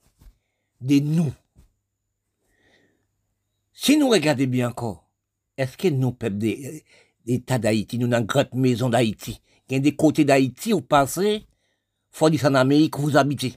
[0.80, 1.32] de nous.
[3.78, 5.04] Si nous regardons bien encore,
[5.58, 6.80] est-ce que nous, peuple de
[7.26, 11.46] l'État d'Haïti, nous, dans grande maison d'Haïti, a des côtés d'Haïti où passez,
[12.10, 13.54] faut dire en Amérique, vous habitez?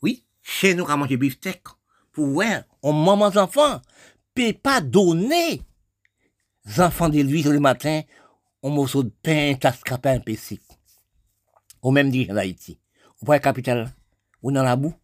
[0.00, 1.64] Oui, chez nous, à manger beefsteak,
[2.12, 3.82] pour voir, on maman enfants,
[4.32, 5.60] peut pas donner,
[6.64, 8.00] les enfants de lui le matin,
[8.62, 10.62] un morceau de pain, tasse un pessic.
[11.82, 12.78] Ou même dire d'Haïti.
[13.20, 13.92] Ou pas la capitale,
[14.42, 14.94] ou dans la boue?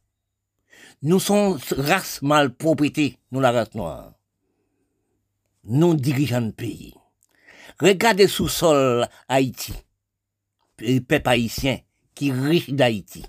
[1.03, 4.13] Nous sommes race mal propriété, nous la race noire.
[5.65, 6.95] Nous dirigeants de pays.
[7.81, 9.73] Regardez sous-sol Haïti,
[10.79, 11.79] le peuple haïtien
[12.15, 13.25] qui est riche d'Haïti.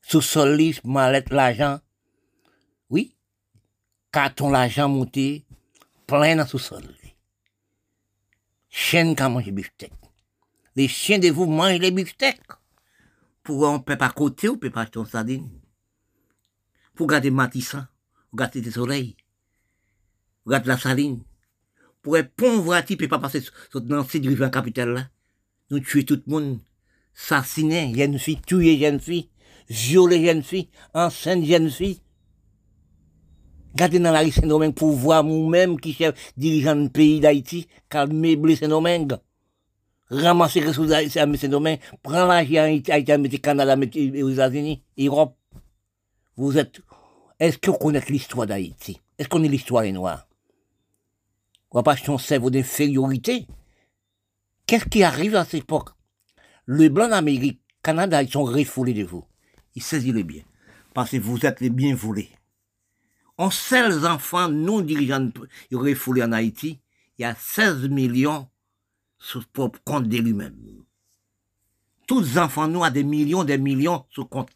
[0.00, 1.80] Sous-sol, mallette l'argent,
[2.88, 3.14] oui,
[4.10, 5.44] carton l'argent monté,
[6.06, 6.84] plein dans sous-sol.
[8.70, 9.92] Chien qui mange beefsteak.
[10.74, 12.40] Les chiens de vous mangent les beefsteaks.
[13.42, 15.57] Pour un peut pas côté ou peut pas acheter une sardine?
[16.98, 17.86] Pour garder Matissan,
[18.28, 19.16] pour garder des soleils,
[20.42, 21.22] pour garder la saline
[22.02, 23.40] pour pont voiture peut pas passer
[23.74, 25.08] dans cette rivière capitale là.
[25.70, 26.58] Nous tuer tout le monde,
[27.14, 29.28] assassiner jeune fille, tuer jeune fille,
[29.68, 32.00] violer jeune fille, enceinte jeune fille.
[33.76, 38.56] Gardez dans la rue Saint-Domingue pour voir nous-mêmes qui chef dirigeant du pays d'Haïti, calmer
[38.56, 39.18] Saint-Domingue.
[40.10, 45.36] Ramasser les ressources à Saint-Domingue, prendre l'argent Haïti, Haïti, mettre Canada, aux États-Unis, Europe.
[46.36, 46.80] Vous êtes,
[47.40, 49.00] est-ce vous connaissez l'histoire d'Haïti?
[49.18, 50.26] Est-ce qu'on est l'histoire des Noirs?
[51.70, 53.46] On va pas son cerveau d'infériorité.
[54.66, 55.90] Qu'est-ce qui arrive à cette époque?
[56.66, 59.24] Les Blancs d'Amérique, Canada, ils sont refoulés de vous.
[59.74, 60.42] Ils saisissent le bien.
[60.94, 62.30] Parce que vous êtes les bien volés.
[63.36, 65.30] On sait les enfants non dirigeants
[65.72, 66.80] refoulés en Haïti.
[67.18, 68.48] Il y a 16 millions
[69.18, 70.56] sous propre compte de lui-même.
[72.06, 74.50] Tous les enfants ont des millions, des millions sous compte.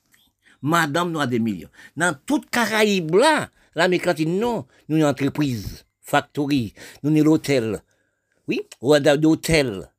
[0.63, 1.69] Madame nous a des millions.
[1.97, 7.83] Dans toute Caraïbe là, l'Amérique latine, non, nous une entreprise factory, nous avons l'hôtel.
[8.49, 9.91] Oui, ou d'hôtel.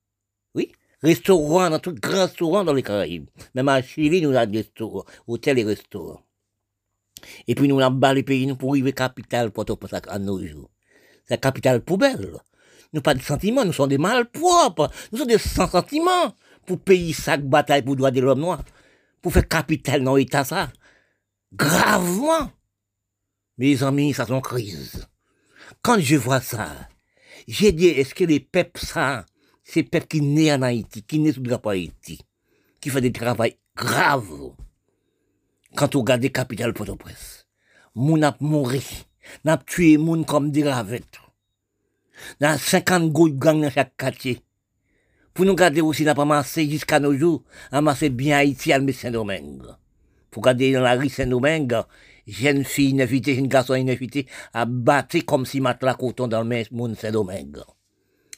[0.56, 0.72] Oui,
[1.02, 3.30] restaurant, dans tout grand restaurant dans les Caraïbes.
[3.56, 4.66] Même à Chili, nous avons des
[5.28, 6.22] hôtels et restaurants.
[7.48, 9.66] Et puis nous avons les pays nous pour arriver capitale pour
[10.08, 10.70] à nos jours.
[11.26, 12.38] C'est la capitale poubelle.
[12.92, 14.92] Nous pas de sentiments, nous sommes des malpropres.
[15.12, 18.62] Nous sommes des sans sentiments pour payer sa bataille pour droit de l'homme noir.
[19.24, 20.72] Pour faire capitale dans l'état ça.
[21.54, 22.52] Gravement.
[23.58, 25.08] Mes amis, ça sont crise.
[25.82, 26.70] Quand je vois ça,
[27.48, 29.26] j'ai dit, est-ce que les peuples, ça,
[29.64, 32.20] ces peuples qui naissent en Haïti, qui naissent sous le Haïti,
[32.80, 34.54] qui font des travail graves,
[35.76, 37.48] quand on regarde les capitales Port-au-Prince,
[37.96, 38.82] moun a mouru,
[39.46, 41.20] n'a tué moun comme des ravettes.
[42.40, 44.42] Dans 50 gouttes gang dans chaque quartier.
[45.34, 49.66] Pour nous garder aussi, n'a pas jusqu'à nos jours, amasser bien Haïti à Saint-Domingue.
[50.30, 51.82] Pour garder dans la rue Saint-Domingue,
[52.28, 56.96] jeune fille inévitée, jeune garçon inévité, à battre comme si matelas coton dans le monde
[56.96, 57.62] Saint-Domingue.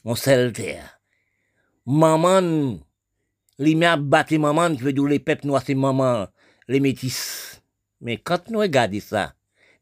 [0.04, 1.00] On sait terre.
[1.84, 2.78] Maman,
[3.58, 6.26] lui a battu maman, qui veut dire les peuples noirs, c'est maman,
[6.66, 7.60] les métis.
[8.00, 9.34] Mais quand nous regardons ça,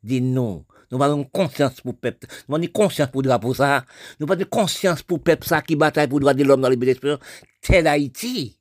[0.02, 0.64] dis non,
[0.94, 3.84] nous avons conscience pour peuple, nous avons conscience pour drapeau ça,
[4.20, 6.76] nous avons conscience pour peuple ça qui bataille pour le droit de l'homme dans les
[6.76, 7.20] d'espérance,
[7.60, 8.58] tel Haïti.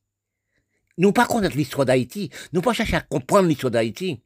[0.97, 4.21] Nous pas connaître l'histoire d'Haïti, nous pas chercher à comprendre l'histoire d'Haïti.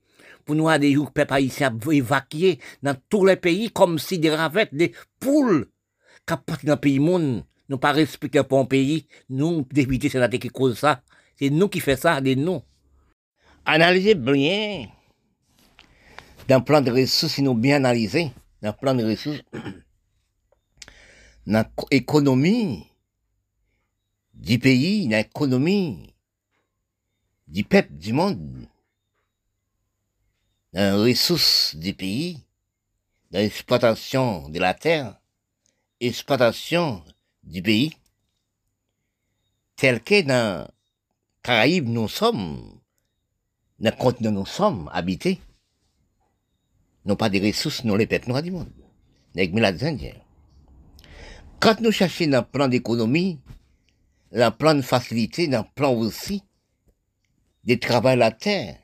[0.45, 4.33] Pour nous avoir des jours peuple haïtien évacués dans tous les pays comme si des
[4.33, 5.67] ravettes, des poules,
[6.25, 10.49] qui dans le pays monde, nous pas respecter pour un pays, nous, députés, sénateurs qui
[10.49, 11.01] cause ça.
[11.35, 12.61] C'est nous qui faisons ça, des nous.
[13.65, 14.87] Analysez bien,
[16.55, 18.31] le plan de ressources, si nous bien analyser,
[18.61, 19.41] dans le plan de ressources,
[21.47, 22.87] dans l'économie
[24.33, 26.13] du pays, dans l'économie
[27.47, 28.67] du peuple, du monde,
[30.73, 32.39] dans les ressources du pays,
[33.31, 35.19] dans l'exploitation de la terre,
[35.99, 37.03] exploitation
[37.43, 37.93] du pays,
[39.75, 40.67] tel que dans
[41.43, 42.79] Caraïbes nous sommes,
[43.79, 45.39] dans le continent nous sommes habités,
[47.07, 48.69] non pas des ressources, non les peuples noirs du monde,
[49.33, 49.49] les
[49.83, 50.11] Indiens.
[51.59, 53.39] Quand nous cherchons dans plan d'économie,
[54.31, 56.43] dans le plan de facilité, dans le plan aussi
[57.63, 58.77] de travail la terre,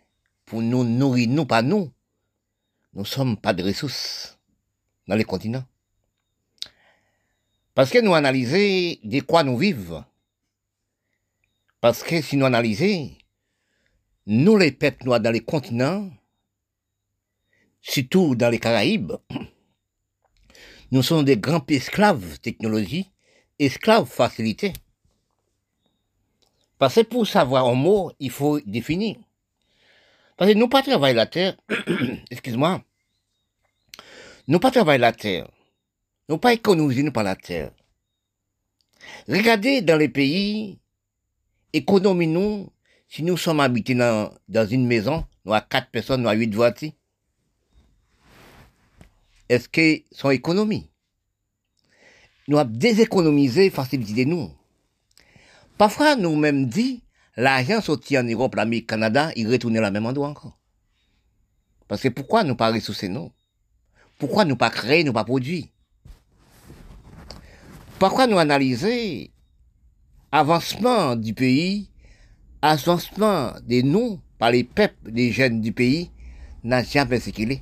[0.45, 1.91] pour nous nourrir, nous, pas nous,
[2.93, 4.39] nous sommes pas de ressources
[5.07, 5.65] dans les continents.
[7.75, 10.05] Parce que nous analysons de quoi nous vivons.
[11.81, 13.11] Parce que si nous analysons,
[14.27, 16.09] nous les peuples noirs dans les continents,
[17.83, 19.13] surtout dans les Caraïbes,
[20.91, 23.11] nous sommes des grands esclaves technologie,
[23.59, 24.73] esclaves facilité.
[26.79, 29.17] Parce que pour savoir un mot, il faut définir.
[30.37, 31.55] Parce que nous pas travailler la terre,
[32.31, 32.81] excuse-moi,
[34.47, 35.47] nous pas travailler la terre,
[36.29, 37.71] nous pas économiser par la terre.
[39.27, 40.79] Regardez dans les pays,
[41.73, 42.71] économie nous,
[43.07, 46.53] si nous sommes habités dans, dans une maison, nous avons quatre personnes, nous avons huit
[46.55, 46.91] voitures.
[49.53, 50.89] Est-ce que son économie?
[52.47, 54.51] Nous avons déséconomisé, facilité nous.
[55.77, 57.03] Parfois, nous même dit,
[57.37, 60.57] l'argent sorti en Europe, l'Amérique, Canada, il retourne à la même endroit encore.
[61.87, 63.31] Parce que pourquoi nous pas ressourcer nous?
[64.17, 65.65] Pourquoi nous pas créer, nous pas produire?
[67.99, 69.31] Pourquoi nous analyser
[70.31, 71.91] avancement du pays,
[72.63, 76.09] avancement des noms par les peuples des jeunes du pays,
[76.63, 77.61] n'a jamais ce qu'il est.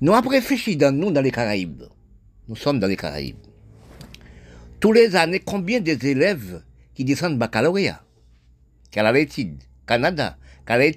[0.00, 1.84] Nous avons réfléchi dans nous, dans les Caraïbes.
[2.48, 3.36] Nous sommes dans les Caraïbes.
[4.80, 6.62] Tous les années, combien des élèves
[6.94, 8.02] qui descendent baccalauréat,
[8.90, 9.00] qui
[9.86, 10.36] Canada,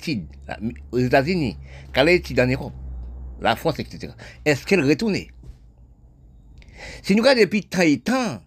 [0.01, 0.27] qui
[0.91, 1.57] aux États-Unis,
[1.93, 2.73] qui en Europe,
[3.41, 4.13] la France, etc.
[4.43, 5.17] Est-ce qu'elle retournent
[7.03, 8.41] Si nous regardons depuis très temps,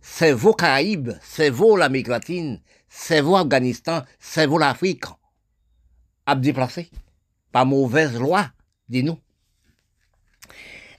[0.00, 5.04] c'est vos Caraïbes, c'est vos l'Amérique latine, c'est vos Afghanistan, c'est vos l'Afrique,
[6.26, 6.90] à déplacer,
[7.52, 8.50] par mauvaise loi,
[8.88, 9.18] dis-nous.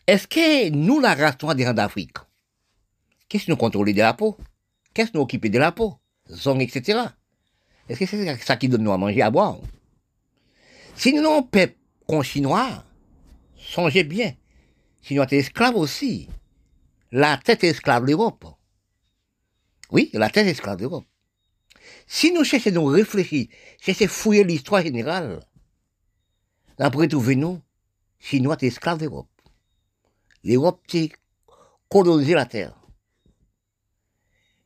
[0.07, 2.17] Est-ce que nous, la race noire des d'Afrique,
[3.27, 4.37] qu'est-ce que nous contrôlons de la peau?
[4.93, 5.97] Qu'est-ce que nous occupons de la peau?
[6.29, 6.99] Zong, etc.
[7.89, 9.57] Est-ce que c'est ça qui donne nous à manger, à boire?
[10.95, 11.67] Si nous n'avons pas
[12.07, 12.83] qu'on chinois,
[13.57, 14.33] songez bien,
[15.01, 16.29] si nous sommes esclaves aussi,
[17.11, 18.45] la tête est esclave de l'Europe.
[19.91, 21.05] Oui, la tête est esclave de l'Europe.
[22.07, 23.47] Si nous cherchons de réfléchir,
[23.81, 25.39] cherchons de fouiller l'histoire générale,
[26.77, 27.59] après tout, nous,
[28.19, 29.27] Chinois, es esclaves d'Europe.
[30.45, 31.09] L'Europe, c'est
[31.89, 32.79] coloniser la terre.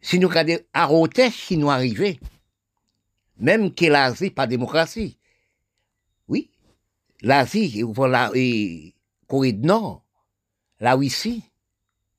[0.01, 2.19] Si nous regardons à Rotes, Chinois arrivés,
[3.37, 5.17] même que l'Asie, pas démocratie.
[6.27, 6.51] Oui,
[7.21, 8.29] l'Asie, la
[9.27, 10.03] Corée du Nord,
[10.81, 11.43] la Russie,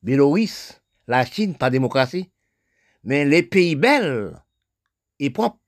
[0.03, 2.31] Bélorusse, la Chine, pas démocratie.
[3.05, 4.40] Mais les pays belles
[5.18, 5.59] et propres.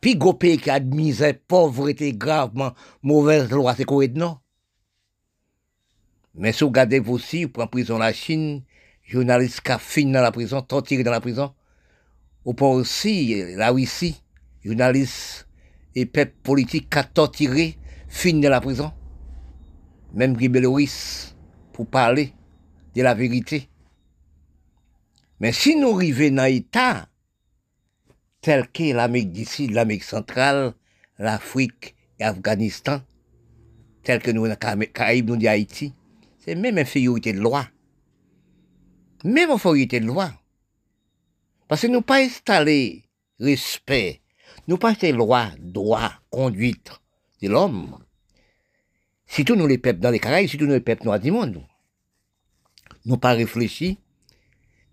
[0.00, 0.80] Puis, pays qui a
[1.48, 4.42] pauvreté, gravement, mauvaise loi, c'est Corée du Nord.
[6.36, 8.62] Mais si vous regardez aussi, vous prenez en prison la Chine,
[9.04, 11.54] journaliste fini dans la prison, torturé dans la prison.
[12.44, 14.22] Ou pas aussi la Russie,
[14.64, 15.48] journaliste
[15.94, 18.92] et peuple politique qui a torturé, fini dans la prison.
[20.12, 21.34] Même Bélorusse,
[21.72, 22.32] pour parler
[22.94, 23.68] de la vérité.
[25.40, 27.08] Mais si nous arrivons dans l'État,
[28.40, 30.74] tel que l'Amérique du Sud, l'Amérique centrale,
[31.18, 33.00] l'Afrique et l'Afghanistan,
[34.02, 35.92] tel que nous, dans les Caraïbes, nous, Haïti,
[36.46, 37.66] c'est même infériorité de loi.
[39.24, 40.32] Même infériorité de loi.
[41.66, 43.04] Parce que nous pas installé
[43.40, 44.20] respect,
[44.68, 46.92] nous pas installé loi, droit, conduite
[47.42, 47.98] de l'homme.
[49.26, 51.62] Surtout nous les peuples dans les Caraïbes, surtout nous les peuples noirs du monde.
[53.04, 53.98] Nous pas réfléchi.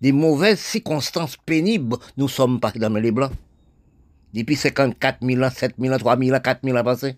[0.02, 3.32] Des mauvaises circonstances pénibles, nous sommes pas dans les blancs.
[4.34, 7.18] Depuis 54 000 ans, 7 000 ans, 3 000 ans, 4 000 ans passés.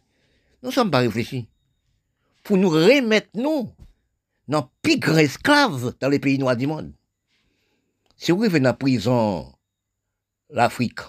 [0.61, 1.47] Nous sommes pas réfléchis.
[2.43, 3.71] Pour nous remettre, nous,
[4.47, 6.93] non pire esclaves dans les pays noirs du monde.
[8.17, 9.53] Si vous venez dans la prison,
[10.49, 10.99] l'Afrique,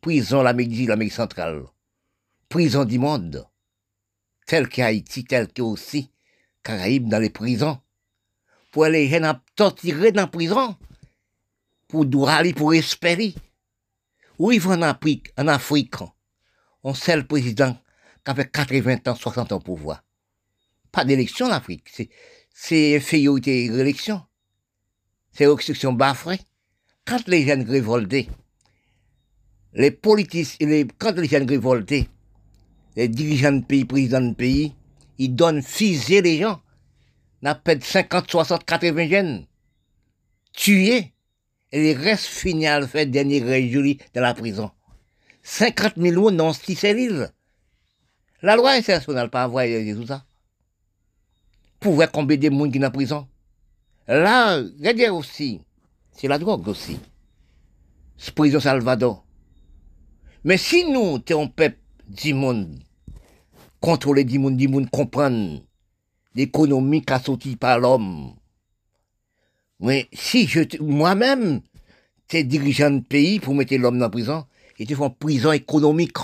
[0.00, 1.64] prison l'Amérique, l'Amérique centrale,
[2.48, 3.46] prison du monde,
[4.46, 6.10] tel qu'Haïti, tel que aussi
[6.62, 7.78] Caraïbes dans les prisons,
[8.70, 10.76] pour les jeunes torturé dans la prison
[11.88, 13.34] pour aller pour espérer.
[14.38, 15.94] Oui, en Afrique, en Afrique,
[16.82, 17.74] on sait le président
[18.24, 20.02] qui a fait 80 ans, 60 ans pour pouvoir.
[20.90, 22.10] Pas d'élection en Afrique.
[22.56, 24.22] C'est, infériorité élection.
[25.32, 26.40] C'est restriction bafrée.
[27.04, 28.30] Quand les jeunes révoltés,
[29.74, 32.08] les politiciens, quand les jeunes révoltés,
[32.94, 34.72] les dirigeants de pays, présidents de pays,
[35.18, 36.62] ils donnent fiser les gens.
[37.42, 39.46] N'a pas de 50, 60, 80 jeunes.
[40.52, 41.12] Tués.
[41.72, 44.70] Et les restes à faire dernier réjouis dans la prison.
[45.42, 47.28] 50 000 dans six cellules.
[48.42, 50.24] La loi internationale pas envoyé tout ça.
[51.84, 53.28] Pour voir combien de monde qui sont en prison.
[54.08, 55.60] Là, regardez aussi,
[56.12, 56.98] c'est la drogue aussi.
[58.16, 59.26] C'est prison Salvador.
[60.44, 61.76] Mais si nous, t'es un peuple
[62.08, 62.78] du monde,
[63.82, 65.60] contrôler du monde, du monde comprendre
[66.34, 67.20] l'économie qu'a
[67.60, 68.32] par l'homme.
[69.78, 71.60] Mais si je, moi-même,
[72.28, 74.46] t'es dirigeant de pays pour mettre l'homme dans la prison,
[74.78, 76.16] et tu fais prison économique.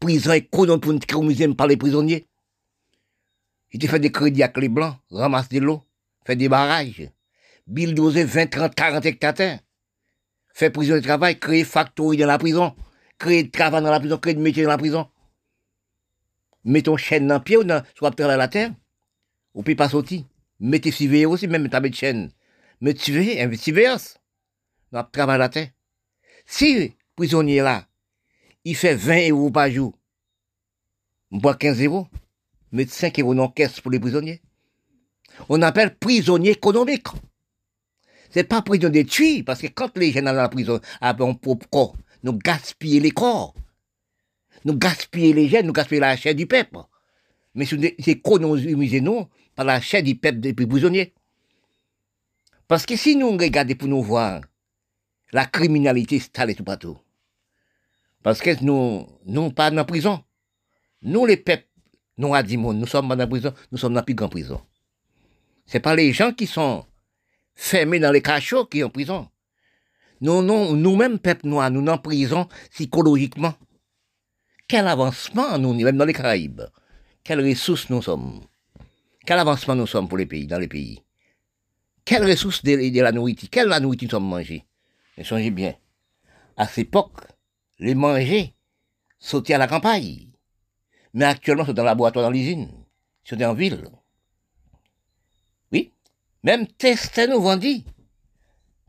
[0.00, 2.24] Prison économique pour nous par les prisonniers.
[3.72, 5.82] Et tu fais des crédits avec les blancs, ramasse de l'eau,
[6.26, 7.08] fait des barrages,
[7.66, 9.58] bulldozer 20, 30, 40 hectares,
[10.54, 12.74] fait prison de travail, créer factory dans la prison,
[13.18, 15.08] créer de travail dans la prison, créer de métier dans la prison.
[16.64, 18.72] Mets ton chaîne dans le pied ou dans, soit à la terre,
[19.54, 20.24] ou puis pas sortir.
[20.60, 22.30] Mettez surveiller aussi, même ta de chaîne.
[22.80, 24.18] Tu veux, un surveillance.
[24.92, 25.68] Dans travail à la terre.
[26.44, 27.86] Si prisonnier là,
[28.64, 29.98] il fait 20 euros par jour,
[31.30, 32.06] on boit 15 euros,
[32.86, 34.40] 5 euros dans la caisse pour les prisonniers.
[35.48, 37.06] On appelle prisonnier économique.
[38.30, 41.68] C'est pas prisonnier de tuer, parce que quand les gens dans la prison un propre
[41.68, 43.54] corps, nous gaspillons les corps.
[44.64, 46.78] Nous gaspillons les gens, nous gaspillons la chair du peuple.
[47.54, 51.12] Mais c'est économiser nous par la chair du peuple des prisonniers?
[52.68, 54.40] Parce que si nous regardons pour nous voir,
[55.32, 56.98] la criminalité installée tout partout.
[58.22, 60.24] Parce que nous, nous pas dans la prison.
[61.02, 61.66] Nous, les peuples,
[62.18, 64.60] nous, à monde, nous sommes dans la prison, nous sommes dans la plus grande prison.
[65.66, 66.84] C'est pas les gens qui sont
[67.54, 69.28] fermés dans les cachots qui sont en prison.
[70.20, 73.54] Nous, nous, nous-mêmes, peuple noirs, nous sommes en prison psychologiquement.
[74.68, 76.62] Quel avancement nous, même dans les Caraïbes.
[77.24, 78.40] Quelles ressources nous sommes.
[79.24, 81.02] Quel avancement nous sommes pour les pays, dans les pays.
[82.04, 84.64] Quelles ressources de, la nourriture, quelle nourriture nous sommes mangés.
[85.16, 85.74] Mais songez bien,
[86.56, 87.20] à cette époque,
[87.78, 88.54] les manger
[89.18, 90.31] sautaient à la campagne.
[91.14, 92.70] Mais actuellement, c'est dans le laboratoire, dans l'usine.
[93.24, 93.88] C'est en ville.
[95.70, 95.92] Oui.
[96.42, 97.84] Même tester nous vendit.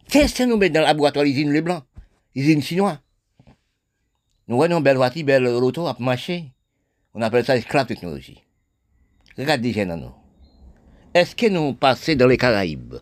[0.08, 1.84] Tester nous mettre dans le laboratoire, l'usine Les Blancs.
[2.36, 3.00] L'usine chinoise.
[4.48, 6.52] Nous voyons belle voiture, belle auto à marcher.
[7.14, 8.44] On appelle ça esclave technologie.
[9.38, 10.14] Regardez jeunes nous.
[11.14, 12.96] Est-ce que nous passons dans les Caraïbes?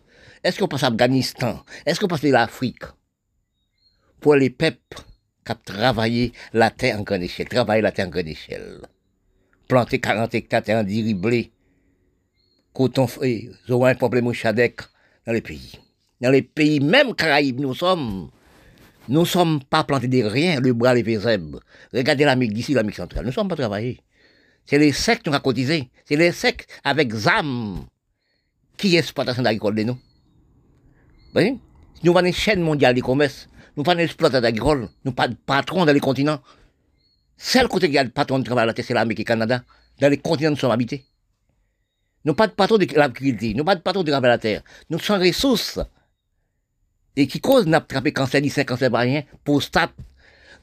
[0.44, 1.64] Est-ce qu'on passe à Afghanistan?
[1.86, 2.84] Est-ce qu'on passe à l'Afrique?
[4.20, 4.98] Pour les peuples
[5.44, 8.82] qui travaillé la terre en grande échelle, travailler la terre en grande échelle.
[9.72, 11.50] Planter 40 hectares en diriblé,
[12.74, 13.06] coton,
[13.70, 14.82] ont un problème au Chadec
[15.26, 15.80] dans les pays.
[16.20, 18.28] Dans les pays, même Caraïbes, nous sommes,
[19.08, 21.60] nous ne sommes pas plantés de rien, le bras, les zèbres.
[21.90, 23.22] Regardez l'Amérique d'ici, l'Amérique centrale.
[23.22, 23.98] Nous ne sommes pas travaillés.
[24.66, 25.90] C'est les secs qui ont cotisé.
[26.04, 27.86] C'est les secs avec ZAM
[28.76, 29.98] qui exploitation agricole de nous.
[31.32, 31.58] Voyez?
[32.04, 33.48] Nous avons une chaîne mondiale de commerce.
[33.78, 34.90] Nous pas d'exploitation agricole.
[35.06, 36.40] Nous pas de patron dans les continents.
[37.44, 39.26] Seul côté qui a le patron de travail à la terre, c'est l'Amérique et le
[39.26, 39.64] Canada.
[40.00, 41.04] Dans les continents, nous sommes habités.
[42.24, 43.54] Nous pas de patron de l'agriculture.
[43.56, 44.62] Nous pas de patron de travail à la terre.
[44.88, 45.80] Nous sommes ressources
[47.16, 49.90] et qui cause n'attraper cancer, ni cancer par rien, pour stat.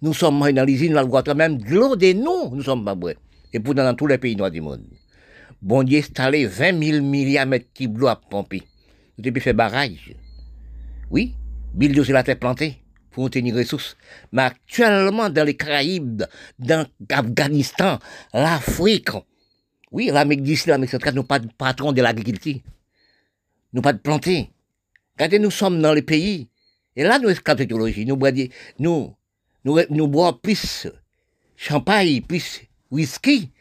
[0.01, 2.95] Nous sommes dans l'usine, dans le laboratoire, même de l'eau des nous, nous sommes pas.
[3.51, 4.85] Et pourtant dans tous les pays noirs du monde.
[5.61, 8.63] Bon Dieu installé 20 000 milliards de mètres cubes à pomper.
[9.17, 10.15] Nous avons fait barrage.
[11.11, 11.35] Oui,
[11.73, 12.81] Bill c'est la terre plantée
[13.19, 13.97] pour obtenir ressources.
[14.31, 16.23] Mais actuellement, dans les Caraïbes,
[16.57, 17.99] dans l'Afghanistan,
[18.33, 19.09] l'Afrique,
[19.91, 22.61] oui, l'Amérique du Sud, l'Amérique centrale, nous pas de patron de l'agriculture.
[23.73, 24.49] Nous pas de planter.
[25.17, 26.47] Quand nous sommes dans les pays,
[26.95, 28.17] et là, nous, esclaves technologie, nous
[28.79, 29.13] nous,
[29.65, 30.87] nous, nous boisons plus
[31.57, 33.51] champagne, plus whisky.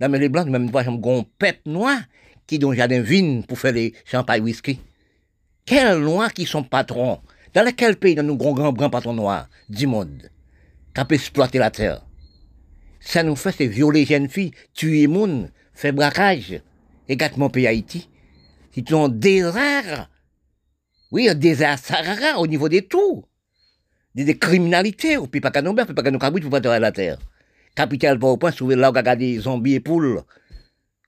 [0.00, 0.98] Mais les blancs, même pas, un
[1.38, 1.98] peuple noir
[2.46, 4.78] qui dans jardin vin pour faire les champagne whisky.
[5.64, 7.20] Quels noirs qui sont patrons?
[7.54, 10.30] Dans quel pays, dans nos grands, grands, grands patrons noirs du monde,
[10.94, 12.04] qui peut exploiter la terre?
[13.00, 16.60] Ça nous fait, c'est violer les jeunes filles, tuer les gens, faire braquage.
[17.08, 18.08] Et gâte mon pays Haïti.
[18.72, 20.08] C'est un désert
[21.10, 21.78] oui, un désert
[22.36, 23.24] au niveau des tout.
[24.14, 26.92] Des, des criminalités, ou puis pas qu'à nous pas qu'à nous pour pas à la
[26.92, 27.18] terre.
[27.74, 30.22] Capitale pas au point, trouver là où il a des zombies et poules.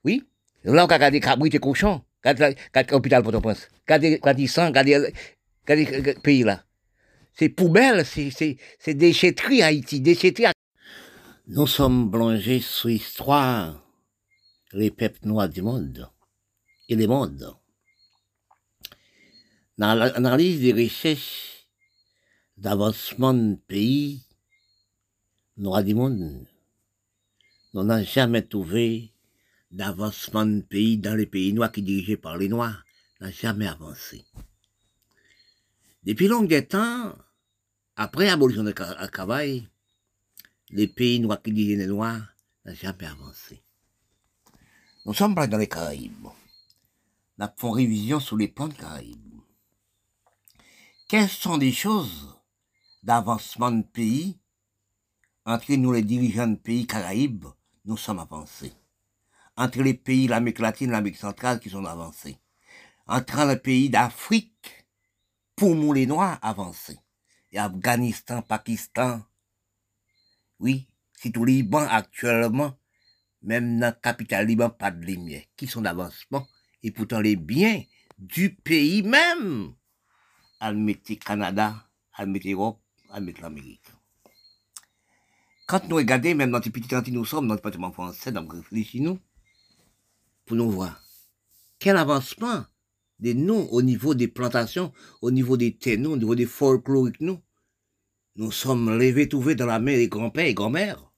[0.05, 0.24] Oui,
[0.64, 2.03] là où il a des cabrites et cochons.
[2.24, 2.57] Regardez
[2.91, 3.68] l'hôpital Port-au-Prince.
[3.86, 5.12] Regardez, regardez sang, regardez,
[5.68, 6.64] le pays là.
[7.34, 10.52] C'est poubelle, c'est déchetterie Haïti, déchetterie.
[11.46, 13.84] Nous sommes plongés sous l'histoire,
[14.72, 16.11] les peuples noirs du monde
[16.88, 17.56] et des mondes.
[19.78, 21.66] Dans l'analyse des recherches
[22.56, 24.26] d'avancement de pays
[25.56, 26.46] noirs du monde,
[27.72, 29.14] nous n'avons jamais trouvé
[29.70, 32.84] d'avancement de pays dans les pays noirs qui dirigés par les noirs,
[33.20, 34.24] n'a jamais avancé.
[36.03, 37.14] Depuis longtemps temps,
[37.96, 39.68] après l'abolition du travail,
[40.70, 42.22] les pays noirs qui dirigent les noirs
[42.64, 43.62] n'ont jamais avancé.
[45.05, 46.28] Nous sommes pas dans les Caraïbes.
[47.38, 49.40] Nous faisons révision sur les plans de Caraïbes.
[51.09, 52.34] Quelles sont les choses
[53.03, 54.38] d'avancement de pays
[55.44, 57.46] entre nous les dirigeants de pays Caraïbes,
[57.84, 58.72] nous sommes avancés?
[59.57, 62.38] Entre les pays de l'Amérique latine et l'Amérique centrale qui sont avancés?
[63.07, 64.80] Entre les pays d'Afrique,
[65.61, 66.98] pour nous les Noirs, avancés.
[67.52, 69.20] Et Afghanistan, Pakistan.
[70.58, 72.78] Oui, c'est tout Liban actuellement,
[73.42, 76.48] même dans la capitale Liban, pas de lumière, qui sont d'avancement,
[76.82, 77.82] et pourtant les biens
[78.16, 79.74] du pays même
[80.61, 81.74] à mettre Canada,
[82.14, 82.80] à mettre l'Europe,
[83.11, 83.84] à mettre l'Amérique.
[85.66, 88.48] Quand nous regardons, même dans ces petits temps nous sommes, dans le département français, dans
[88.48, 89.18] réfléchissons nous,
[90.46, 91.02] pour nous voir
[91.78, 92.64] quel avancement
[93.21, 94.93] de nous au niveau des plantations,
[95.23, 97.39] au niveau des ténons, au niveau des folkloriques, nous.
[98.37, 101.12] Nous sommes levés, trouvés dans la mer des grands-pères et grand-mères.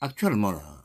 [0.00, 0.84] Actuellement, là,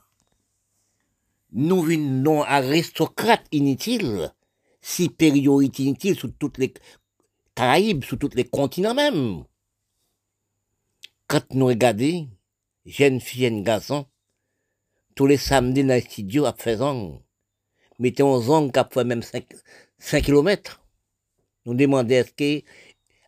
[1.52, 4.32] nous venons aristocrates inutiles,
[4.80, 6.72] supériorité inutile sur toutes les
[7.54, 9.44] Caraïbes, sur tous les continents même.
[11.26, 12.28] Quand nous regardons,
[12.84, 14.06] jeunes filles et garçons,
[15.14, 17.22] tous les samedis dans les studios à faisant,
[17.98, 19.46] aux ongles à fait même 5,
[20.02, 20.82] 5 km.
[21.64, 22.64] Nous demandons est-ce que,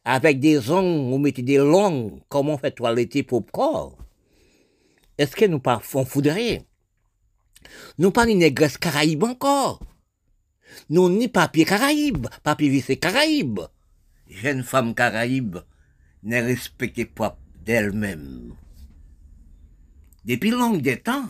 [0.04, 3.96] avec des ongles, vous mettez des longues, comment fait toiletter pour corps?
[5.16, 6.62] Est-ce que nous pas foudrer?
[7.98, 9.80] Nous pas une négresse caraïbe encore.
[10.90, 13.60] Nous ni papier caraïbe, papier vissé caraïbe
[14.28, 15.58] jeune femme caraïbe
[16.22, 18.54] n'est respectée pas d'elle-même.
[20.24, 21.28] Depuis longtemps temps,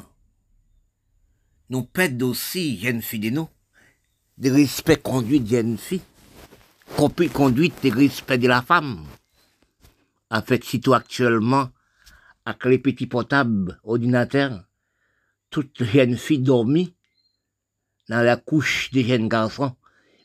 [1.70, 3.49] nous perdons aussi, jeunes filles de nous,
[4.39, 6.03] de respect conduit de jeunes filles,
[7.32, 9.05] conduite de respect de la femme.
[10.30, 11.70] En fait, tout actuellement,
[12.45, 14.64] avec les petits portables ordinateurs,
[15.51, 16.95] toutes les jeunes filles dormies
[18.09, 19.74] dans la couche des jeunes garçons,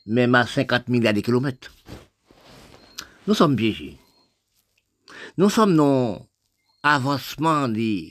[0.06, 1.72] même à 50 milliards de kilomètres.
[3.26, 3.98] Nous sommes piégés.
[5.38, 6.26] Nous sommes dans
[6.82, 8.08] avancement de,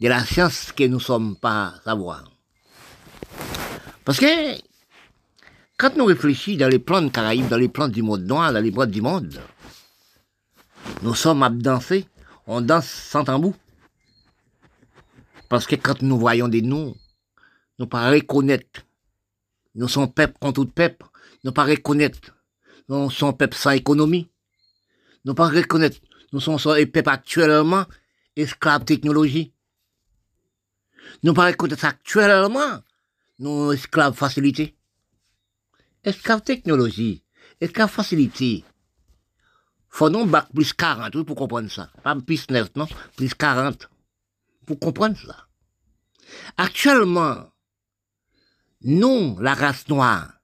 [0.00, 2.37] de la science que nous ne sommes pas savoir.
[4.08, 4.58] Parce que
[5.76, 8.60] quand nous réfléchissons dans les plans de Caraïbes, dans les plans du monde noir, dans
[8.60, 9.38] les plans du monde,
[11.02, 12.06] nous sommes à danser,
[12.46, 13.52] on danse sans tambour.
[15.50, 16.96] Parce que quand nous voyons des noms,
[17.78, 18.80] nous ne pas reconnaître.
[19.74, 21.04] Nous sommes peuple contre tout peuple,
[21.44, 22.34] nous ne pas reconnaître
[22.88, 24.30] nous sommes peuple sans économie.
[25.26, 25.98] Nous pas reconnaître,
[26.32, 27.84] nous sommes un actuellement
[28.36, 29.52] esclaves technologie.
[31.22, 32.82] Nous pas reconnaître actuellement,
[33.38, 34.76] nous esclaves facilité.
[36.04, 37.24] Esclaves technologie,
[37.60, 38.64] esclaves facilité.
[39.88, 41.90] Faut non bac plus 40 pour comprendre ça.
[42.02, 42.86] Pas plus 9, non,
[43.16, 43.88] plus 40.
[44.66, 45.46] Pour comprendre ça.
[46.56, 47.50] Actuellement,
[48.82, 50.34] nous, la race noire,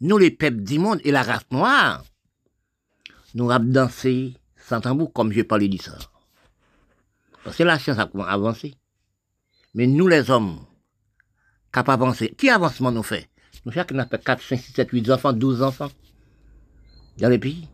[0.00, 2.04] nous les peuples du monde et la race noire,
[3.34, 5.96] nous avons dansé sans tambour comme je parlais de ça.
[7.44, 8.74] Parce que la science a avancé.
[9.74, 10.64] Mais nous les hommes,
[11.72, 13.28] capables d'avancer, qui avancement nous fait?
[13.64, 15.90] Nous chacun a fait 4, 5, 6, 7, 8 enfants, 12 enfants.
[17.18, 17.68] Dans les pays.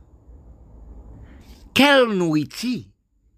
[1.74, 2.82] Quelle nourriture,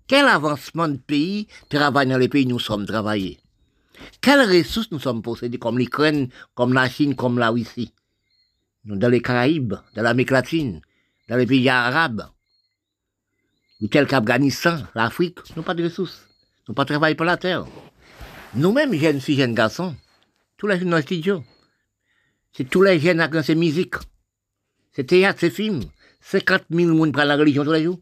[0.06, 3.38] quel avancement de pays travaille dans les pays où nous sommes travaillés?
[4.20, 7.92] Quelles ressources nous sommes possédés comme l'Ukraine, comme la Chine, comme la Russie?
[8.84, 10.80] Dans les Caraïbes, dans l'Amérique latine,
[11.28, 12.26] dans les pays arabes,
[13.82, 16.26] ou tel qu'Afghanistan, l'Afrique, nous n'avons pas de ressources.
[16.68, 17.66] Nous pas travailler pour la terre.
[18.54, 19.94] Nous-mêmes, jeunes filles, jeunes garçons,
[20.60, 21.42] tous les jeunes dans le studio,
[22.52, 23.94] c'est tous les jeunes avec ces musiques,
[24.92, 25.80] c'est théâtre, c'est film,
[26.20, 27.98] 50 000 personnes prennent la religion tous les jours.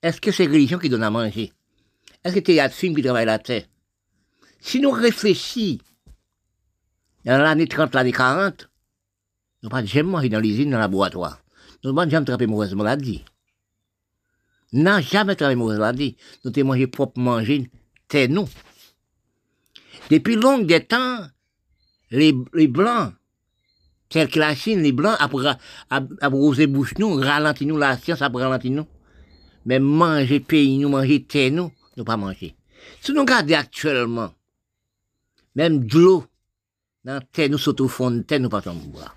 [0.00, 1.52] Est-ce que c'est religion qui donne à manger?
[2.22, 3.64] Est-ce que théâtre, film qui travaille la terre?
[4.60, 5.78] Si nous réfléchissons
[7.24, 8.70] dans l'année 30, l'année 40,
[9.64, 11.42] nous pas jamais manger dans l'usine, dans le laboratoire.
[11.82, 13.24] Nous pas jamais attraper mauvaise maladie.
[14.72, 16.16] N'a jamais attrapé mauvaise maladie.
[16.44, 17.68] Nous avons mangé propre manger,
[18.08, 18.48] c'est nous.
[20.10, 21.26] Depuis longtemps,
[22.10, 23.12] les, les Blancs,
[24.08, 25.56] tel que la Chine, les Blancs, après,
[25.88, 28.86] après bouche nous, ralentit nous, la science après ralentit nous.
[29.66, 32.56] Mais manger pays, nous, manger terre, nous, nous pas manger.
[33.00, 34.32] Si nous regardons actuellement,
[35.54, 36.24] même de l'eau,
[37.04, 39.16] dans terre, nous sautons au fond nous pas boire.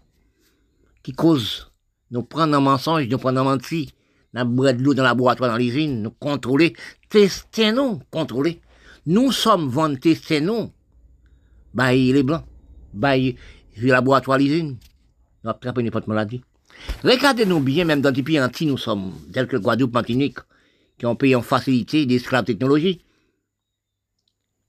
[1.01, 1.71] Qui cause?
[2.11, 3.93] Nous prenons un mensonge, nous prenons un menti,
[4.33, 6.75] nous boire de l'eau dans le laboratoire, dans l'usine, nous contrôler,
[7.09, 8.61] tester nous, contrôler.
[9.05, 10.71] Nous sommes vendus tester nous.
[11.73, 12.45] Bah, les blancs.
[12.95, 14.77] Le laboratoire, l'usine.
[15.43, 16.41] Nous attrapons n'importe maladie.
[17.03, 20.39] Regardez-nous bien, même dans des pays anti, nous sommes, tels que Guadeloupe, Martinique,
[20.97, 23.01] qui ont payé en facilité d'esclaves technologie.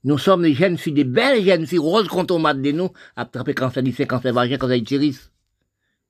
[0.03, 3.55] Nous sommes des jeunes filles, des belles jeunes filles roses quand on de nous, attraper
[3.55, 5.31] cancer du sein, cancer vagin, cancer utérus.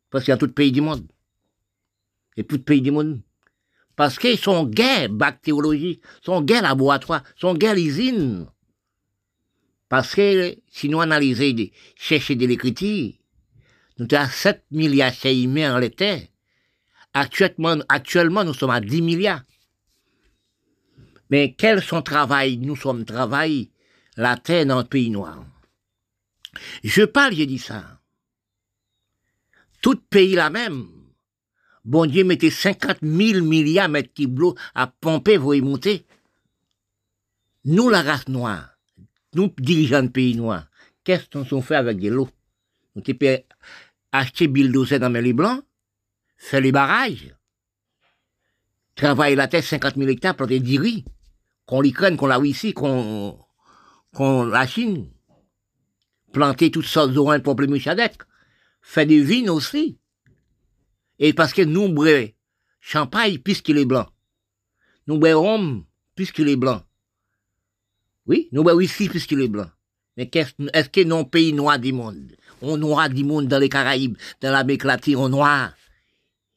[0.10, 1.06] Parce qu'il y a tout pays du monde.
[2.36, 3.22] Et tout pays du monde.
[3.96, 8.48] Parce qu'ils sont gays bactériologie, sont gays laboratoire, sont gays l'usine.
[9.90, 13.14] Parce que si nous analysons, chercher de l'écriture,
[14.00, 16.30] nous avons 7 milliards humains en l'été.
[17.14, 19.44] Actuellement, actuellement, nous sommes à 10 milliards.
[21.30, 23.70] Mais quel son travail Nous sommes travail
[24.18, 25.46] la terre dans le pays noir?
[26.84, 28.00] Je parle, j'ai dit ça.
[29.82, 30.88] Tout pays la même.
[31.84, 36.06] Bon Dieu mettez 50 000 milliards de mètres à pomper, vous y monter.
[37.66, 38.75] Nous, la race noire,
[39.36, 40.68] nous, dirigeants de pays noirs,
[41.04, 42.30] qu'est-ce qu'on s'en fait avec de l'eau?
[42.96, 43.38] Nous pouvons
[44.12, 45.64] acheter bulldozer dans les blancs,
[46.38, 47.36] faire les barrages,
[48.96, 51.04] travailler la terre 50 000 hectares, planter du riz,
[51.66, 53.38] qu'on l'Ukraine, qu'on la Russie, qu'on
[54.14, 55.12] qu'on la Chine,
[56.32, 58.16] planter toutes sortes d'oranges pour les mouchadec,
[58.82, 60.00] faire des vins aussi.
[61.20, 62.30] Et parce que nous boivons
[62.80, 64.08] champagne puisqu'il est blanc.
[65.08, 66.85] Nous boivons rhum puisqu'il est blanc.
[68.26, 69.70] Oui, nous boivons whisky puisqu'il est blanc.
[70.18, 74.18] Mais est-ce que nos pays noirs du monde, on noir du monde dans les Caraïbes,
[74.42, 75.74] dans l'Amérique latine, on noir,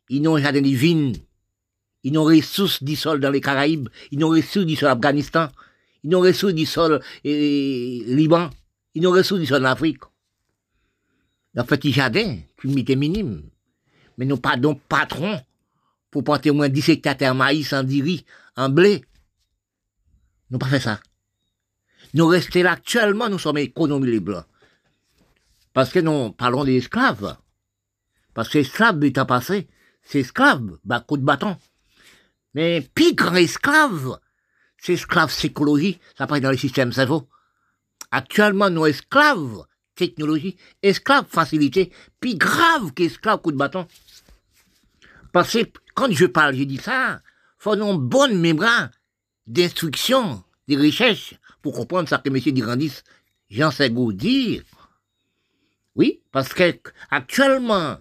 [0.08, 1.12] ils n'ont de vins,
[2.04, 5.48] ils n'ont ressources du sol dans les Caraïbes, ils n'ont ressources du sol Afghanistan,
[6.04, 8.50] ils n'ont reçu du sol Liban.
[8.94, 10.02] Ils n'ont reçu du sol en Afrique.
[11.54, 13.42] Dans petit jardin, l'humidité minime.
[14.16, 15.40] Mais nous pas donc patron
[16.10, 18.24] pour porter au moins 10 hectares en maïs, en diri,
[18.56, 19.04] en blé.
[20.50, 21.00] Nous pas fait ça.
[22.14, 24.44] Nous restons là actuellement, nous sommes économies les blancs.
[25.72, 27.36] Parce que nous parlons des esclaves.
[28.34, 29.68] Parce que esclaves du temps passé,
[30.02, 31.56] c'est esclaves, bah, coup de bâton.
[32.54, 34.18] Mais pire grand esclave,
[34.78, 37.28] c'est esclave psychologie, ça passe dans le système cerveau.
[38.10, 39.64] Actuellement, nos esclaves
[39.98, 43.86] technologie, esclaves facilité, plus grave qu'esclaves coup de bâton.
[45.32, 45.58] Parce que
[45.94, 47.20] quand je parle, je dis ça,
[47.58, 48.88] faut une bonne mémoire
[49.46, 51.34] d'instruction, de recherche,
[51.68, 52.38] pour comprendre ça que M.
[52.54, 53.02] Dirandis,
[53.50, 54.62] Jean Segou dire.
[55.94, 57.98] Oui, parce que actuellement,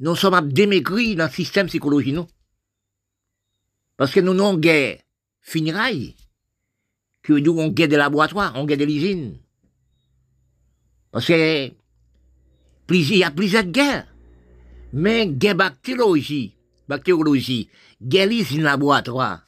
[0.00, 2.26] nous sommes à démaigrir dans le système psychologique, non?
[3.96, 4.98] Parce que nous n'avons guère
[5.40, 6.16] finiraille,
[7.22, 9.38] que nous, on gagne des laboratoires, on gagne des usines.
[11.12, 11.70] Parce que,
[12.90, 14.08] il y a plusieurs guerres.
[14.92, 16.56] Mais, guerre bactériologie,
[16.88, 17.68] bactériologie,
[18.02, 19.46] guerre usine laboratoire,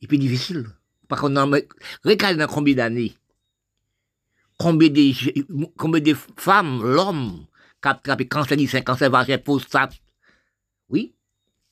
[0.00, 0.64] c'est plus difficile.
[1.10, 1.66] Par contre,
[2.04, 3.14] regardez dans combien d'années,
[4.56, 7.46] combien de, combien de femmes, l'homme,
[7.82, 9.94] qui a attrapé cancer du sein, cancer vagin, prostate,
[10.88, 11.12] oui,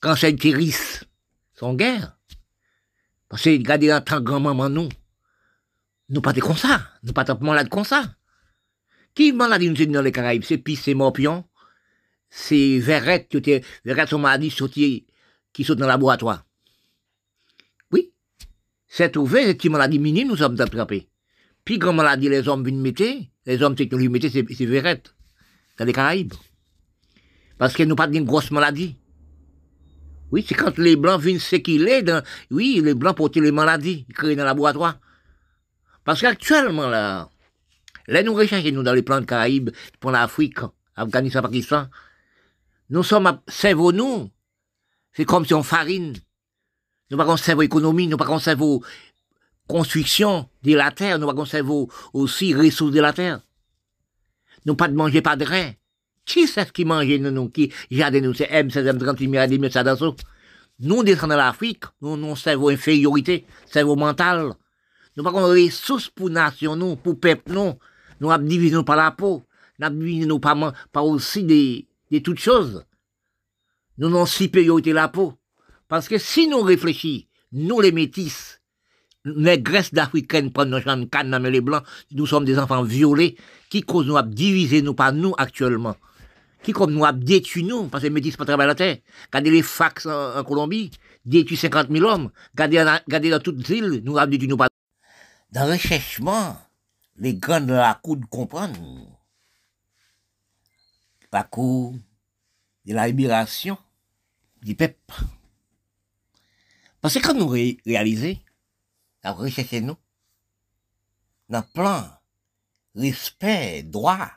[0.01, 1.05] cancer utérus,
[1.55, 2.17] sont guerre.
[3.29, 4.89] Parce que, regardez, en tant grand-maman, nous,
[6.09, 6.81] nous pas comme ça.
[7.03, 8.13] Nous pas malades comme ça.
[9.15, 10.43] Qui maladie nous dans les Caraïbes?
[10.43, 11.45] C'est pis, c'est morpion.
[12.29, 14.53] C'est verrette, qui verrette sont maladies
[15.53, 16.43] qui sont dans le laboratoire.
[18.89, 21.07] C'est trouvé, c'est une maladie minime, nous sommes attrapés.
[21.63, 23.03] Puis, grand maladie, les hommes viennent mettre,
[23.45, 25.13] les hommes technologiques mettent, c'est verrette.
[25.77, 26.33] Dans les Caraïbes.
[27.59, 28.97] Parce que nous pas d'une grosse maladie.
[30.31, 34.35] Oui, c'est quand les Blancs viennent est dans, oui, les Blancs portent les maladies créées
[34.35, 34.99] dans le laboratoire.
[36.03, 37.29] Parce qu'actuellement, là,
[38.07, 39.69] là, nous recherchons, nous, dans les plans de Caraïbes,
[39.99, 40.59] pour l'Afrique,
[40.95, 41.87] Afghanistan, Pakistan,
[42.89, 44.29] nous sommes à cerveau, nous.
[45.13, 46.15] C'est comme si on farine.
[47.09, 48.83] Nous pas cerveau économie, nous pas cerveau
[49.67, 53.41] construction de la terre, nous pas cerveau aussi ressources de la terre.
[54.65, 55.71] Nous pas de manger, pas de rein.
[56.25, 59.71] Qui c'est ce qui mange nous, nous, qui jardin nous, c'est M, c'est M30 milliards,
[59.71, 60.15] ça dans
[60.79, 64.53] Nous descendons de l'Afrique, nous, nous, cerveau infériorité, cerveau mental.
[65.17, 67.73] Nous pas qu'on ressources pour nation, nous, pour peuple, nous.
[68.21, 69.43] Nous avons divisé par la peau.
[69.79, 72.85] Nous avons divisé par, par aussi des, des toutes choses.
[73.97, 75.38] Nous avons supériorité la peau.
[75.89, 78.61] Parce que si nous réfléchissons, nous les métis,
[79.25, 83.35] les graisses d'Africaines prennent nos de canne dans les blancs, nous sommes des enfants violés,
[83.69, 85.97] qui causent nous à diviser nous par nous actuellement
[86.63, 88.97] qui comme nous a détruit nous, parce que les métis pas travailler la terre.
[89.27, 90.91] Regardez les fax en, Colombie,
[91.25, 92.31] détruit 50 000 hommes.
[92.53, 94.67] Regardez, dans toutes les îles, nous a détruit nous pas.
[95.51, 96.57] Dans le recherchement,
[97.17, 99.05] les grands de la cour comprennent.
[101.31, 101.95] Parcours
[102.85, 103.77] de la libération
[104.61, 105.13] du peuple.
[107.01, 108.39] Parce que quand nous réalisons,
[109.23, 109.97] nous recherchons nous,
[111.47, 112.09] dans le plan,
[112.95, 114.29] respect, droit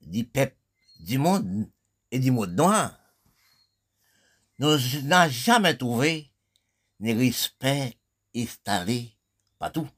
[0.00, 0.56] du peuple,
[1.00, 1.68] du monde
[2.10, 2.98] et du monde noir,
[4.58, 6.30] nous n'avons jamais trouvé
[7.00, 7.98] ni respect
[8.34, 9.12] installé
[9.58, 9.88] partout.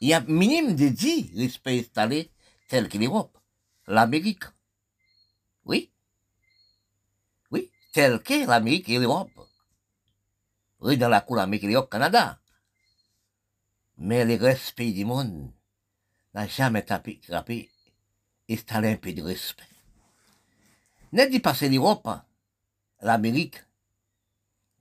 [0.00, 2.30] Il y a minimum de dix respect installé
[2.68, 3.36] tel que l'Europe,
[3.86, 4.44] l'Amérique.
[5.64, 5.90] Oui.
[7.50, 9.30] Oui, tel que l'Amérique et l'Europe.
[10.80, 12.38] Oui, dans la cour et l'Europe, Canada.
[13.96, 15.52] Mais le respect du monde
[16.34, 17.68] n'a jamais tapé, tapé,
[18.48, 19.64] installé un peu de respect.
[21.12, 22.08] N'est dit pas c'est l'Europe,
[23.00, 23.56] l'Amérique,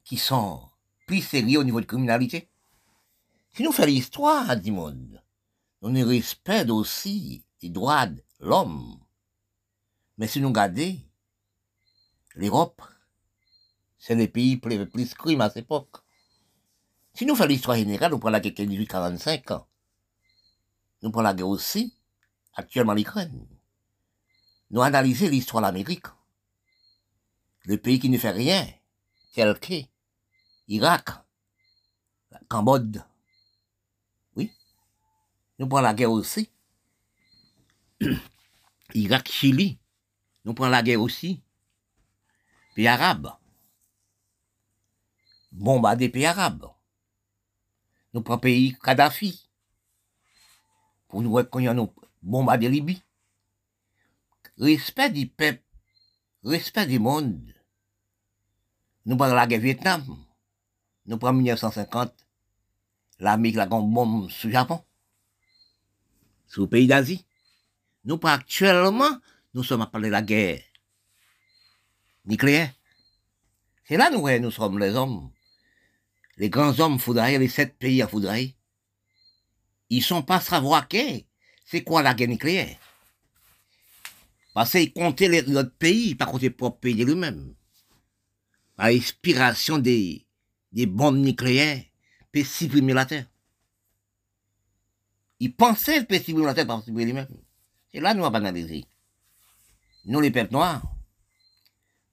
[0.04, 0.62] qui sont
[1.08, 2.48] plus sérieux au niveau de criminalité.
[3.56, 5.24] Si nous faisons l'histoire du monde,
[5.82, 9.00] nous respectons aussi les droits de l'homme.
[10.18, 10.96] Mais si nous regardons,
[12.36, 12.84] l'Europe,
[14.08, 15.98] c'est le pays plus, plus crime à cette époque.
[17.14, 19.50] Si nous faisons l'histoire générale, nous prenons la guerre de 1845,
[21.02, 21.94] nous prenons la guerre aussi,
[22.54, 23.46] actuellement l'Ukraine.
[24.72, 26.06] Nous analysons l'histoire de l'Amérique.
[27.66, 28.66] Le pays qui ne fait rien,
[29.34, 29.74] tel que
[30.70, 31.10] Irak,
[32.48, 33.00] Cambodge.
[34.38, 34.54] Oui.
[35.60, 36.50] Nous prenons la guerre aussi.
[38.94, 39.80] Irak, Chili.
[40.46, 41.42] Nous prenons la guerre aussi.
[42.74, 42.88] Pays
[45.58, 45.64] arabes.
[45.64, 46.78] Bombarder pays arabes
[48.18, 49.48] nous prenons pays Kadhafi,
[51.08, 51.94] pour nous reconnaître nous
[52.24, 53.04] bombarder Libye.
[54.58, 55.62] Respect du peuple,
[56.44, 57.54] respect du monde.
[59.06, 60.04] Nous prenons la guerre Vietnam,
[61.06, 62.12] nous prenons 1950,
[63.20, 64.84] l'Amérique la grande bombe le Japon,
[66.48, 67.24] sur le pays d'Asie.
[68.04, 69.20] Nous prenons actuellement,
[69.54, 70.64] nous sommes à parler la guerre
[72.26, 72.74] nucléaire.
[73.86, 75.30] C'est là nous, nous sommes les hommes
[76.38, 78.56] les grands hommes foudraillés, les sept pays à foudrer,
[79.90, 80.88] ils sont pas savoir
[81.66, 82.78] c'est quoi la guerre nucléaire?
[84.54, 87.54] Parce qu'ils comptaient les autres pays, pas compter propre pays lui-même.
[88.78, 90.26] À l'inspiration des,
[90.72, 91.84] bombes nucléaires,
[92.32, 93.26] peut supprimer la Terre.
[95.40, 97.28] Ils pensaient peut supprimer la Terre par supprimer lui-même.
[97.94, 98.86] Et là, nous avons analysé.
[100.06, 100.82] Nous, les peuples noirs,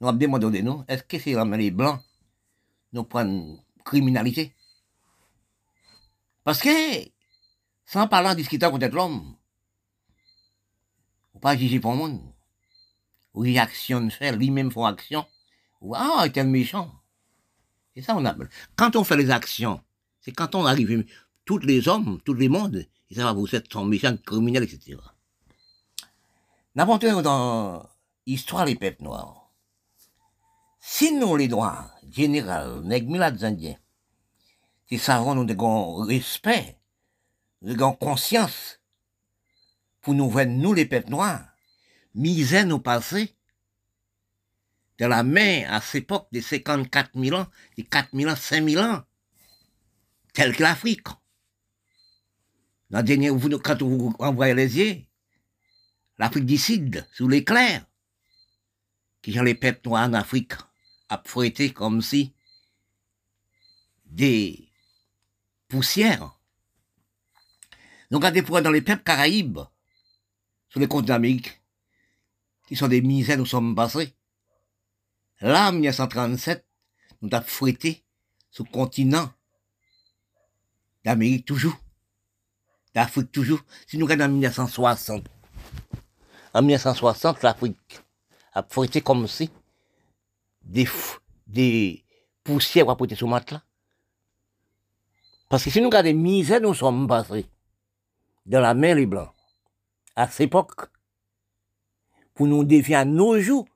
[0.01, 2.01] nous avons demandé de nous, est-ce que c'est les blancs,
[2.93, 4.55] nous prenons criminalité.
[6.43, 6.68] Parce que,
[7.87, 9.37] sans parler en discutant contre l'homme,
[11.35, 12.20] ou pas juger pour le monde.
[13.35, 15.26] Ou il actionne faire, lui-même font action.
[15.80, 16.93] Ou, ah, il est méchant.
[17.95, 18.49] C'est ça on appelle.
[18.76, 19.80] Quand on fait les actions,
[20.20, 21.05] c'est quand on arrive,
[21.45, 24.99] tous les hommes, tous les mondes, ils savent vous êtes sont méchants, criminels, etc.
[26.74, 27.89] N'importe dans
[28.26, 29.44] l'histoire des peuples noirs.
[30.87, 33.11] Sinon, les droits généraux, nèg
[33.43, 33.78] indiens,
[34.87, 35.57] qui savons nous de
[36.07, 36.78] respect,
[37.62, 38.80] de conscience,
[40.03, 41.43] pour nous voir, nous, les peuples noirs,
[42.14, 43.35] miser nos passés,
[44.99, 47.47] de la main à cette époque de 54 000 ans,
[47.78, 49.03] de 4 000 ans, 5 000 ans,
[50.35, 51.09] tel que l'Afrique.
[52.91, 53.30] Dans le dernier,
[53.64, 55.03] quand vous envoyez les yeux,
[56.18, 57.87] l'Afrique du Sud, sous l'éclair,
[59.22, 60.53] qui ont les peuples noirs en Afrique,
[61.15, 62.33] a fouetté comme si
[64.07, 64.69] des
[65.69, 66.39] poussières.
[68.11, 69.61] Donc, regardez pour dans les peuples caraïbes,
[70.69, 71.62] sur les côtes d'Amérique,
[72.67, 74.15] qui sont des misères, nous sommes passés.
[75.41, 76.65] Là, en 1937,
[77.23, 78.05] nous avons fouetté
[78.59, 79.33] le continent
[81.05, 81.77] d'Amérique toujours,
[82.95, 83.61] d'Afrique toujours.
[83.87, 85.29] Si nous regardons en 1960,
[86.55, 88.01] en 1960, l'Afrique
[88.53, 89.51] a fouetté comme si
[90.65, 92.05] des,
[92.43, 93.62] poussières à porter sur matelas.
[95.49, 97.47] Parce que si nous regardons les misères, nous sommes passés
[98.47, 99.31] dans la mer les blancs,
[100.17, 100.91] à cette époque,
[102.35, 103.67] pour nous défier à nos jours,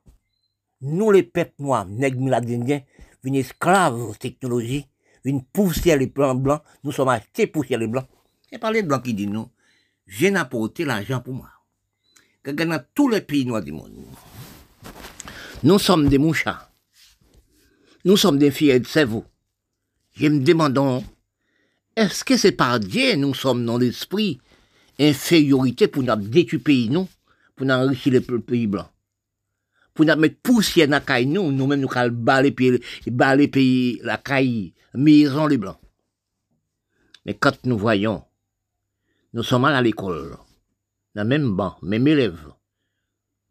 [0.81, 2.81] nous les peuples noirs, nègres indiens,
[3.23, 4.87] une esclave technologie,
[5.23, 8.07] une poussière les blancs nous sommes achetés poussière les blancs.
[8.49, 9.49] C'est pas les blancs qui disent nous,
[10.07, 11.49] j'ai apporté l'argent pour moi.
[12.41, 13.93] Que dans tous les pays noirs du monde,
[15.63, 16.68] nous sommes des mouchards.
[18.05, 19.25] Nous sommes des filles de cerveau.
[20.13, 21.03] Je me demande,
[21.95, 24.39] est-ce que c'est par Dieu nous sommes dans l'esprit
[24.99, 27.07] infériorité pour nous pays, nous,
[27.55, 28.89] pour nous enrichir les pays blancs
[29.99, 32.79] pour nous mettre poussière dans la caille, nous, nous-mêmes, nous allons baler pays,
[33.49, 35.77] pays, la caille, maison les blancs.
[37.25, 38.23] Mais quand nous voyons,
[39.33, 40.37] nous sommes à l'école,
[41.15, 42.47] dans le même banc, même élèves.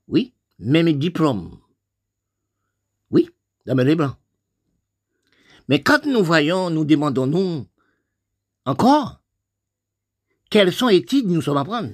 [0.06, 1.58] Oui, même diplôme.
[3.10, 3.28] Oui,
[3.66, 4.16] dans les blancs.
[5.68, 7.66] Mais quand nous voyons, nous demandons, nous,
[8.64, 9.20] encore,
[10.50, 11.90] quelles sont les études nous sommes à prendre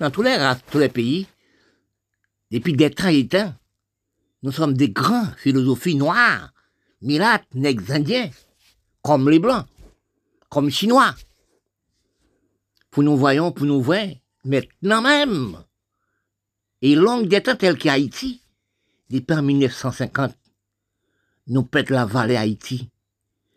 [0.00, 0.36] Dans tous les
[0.70, 1.26] tous les pays,
[2.50, 3.54] depuis des temps,
[4.42, 6.52] nous sommes des grands philosophies noires,
[7.02, 8.30] milates, nègres indiens,
[9.02, 9.66] comme les blancs,
[10.48, 11.14] comme chinois.
[12.90, 14.06] Pour nous voyons, pour nous voir,
[14.44, 15.62] maintenant même,
[16.80, 18.40] et longue des temps tels qu'Haïti,
[19.10, 20.37] depuis 1950,
[21.48, 22.90] nous pète la vallée Haïti,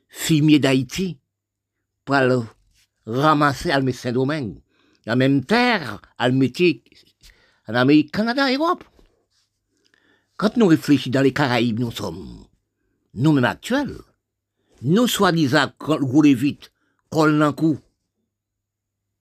[0.07, 1.17] fumier d'Haïti,
[2.05, 2.41] pour le
[3.05, 4.61] ramasser à Saint-Domingue,
[5.05, 8.83] la même terre, à en Amérique, Canada, Europe.
[10.37, 12.45] Quand nous réfléchissons dans les Caraïbes, nous sommes,
[13.13, 13.97] nous-mêmes actuels,
[14.81, 16.71] nous soi-disant rouler vite,
[17.09, 17.79] colle d'un coup,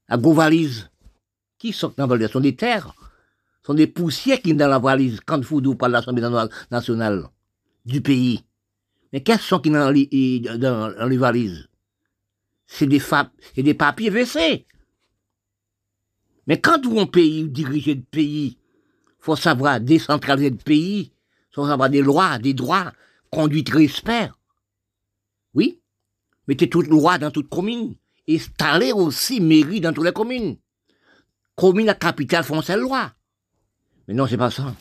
[0.08, 0.90] à gros valise,
[1.58, 2.94] qui sont dans la valise, sont des terres,
[3.64, 6.26] sont des poussières qui sont dans la valise, quand vous par l'Assemblée
[6.70, 7.28] nationale
[7.84, 8.42] du pays.
[9.12, 11.68] Mais qu'est-ce sont qui dans les, dans les valises?
[12.66, 13.02] C'est des,
[13.56, 14.66] des papiers WC.
[16.46, 18.58] Mais quand vous un pays, diriger le pays,
[19.18, 21.12] faut savoir décentraliser le pays,
[21.52, 22.92] faut savoir des lois, des droits,
[23.30, 24.30] conduite respect.
[25.54, 25.80] Oui,
[26.46, 27.96] mettez toutes lois dans toute commune,
[28.28, 30.56] installez aussi mairie dans toutes les communes.
[31.56, 33.12] Commune à capitale font ces lois.
[34.06, 34.74] Mais non, c'est pas ça.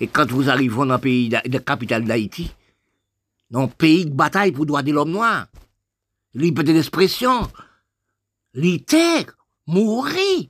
[0.00, 2.50] Et quand vous arrivez dans un pays la capitale d'Haïti,
[3.54, 5.46] un pays de bataille pour droits de l'homme noir,
[6.34, 7.50] liberté d'expression,
[8.54, 9.36] litère,
[9.66, 10.48] mourir.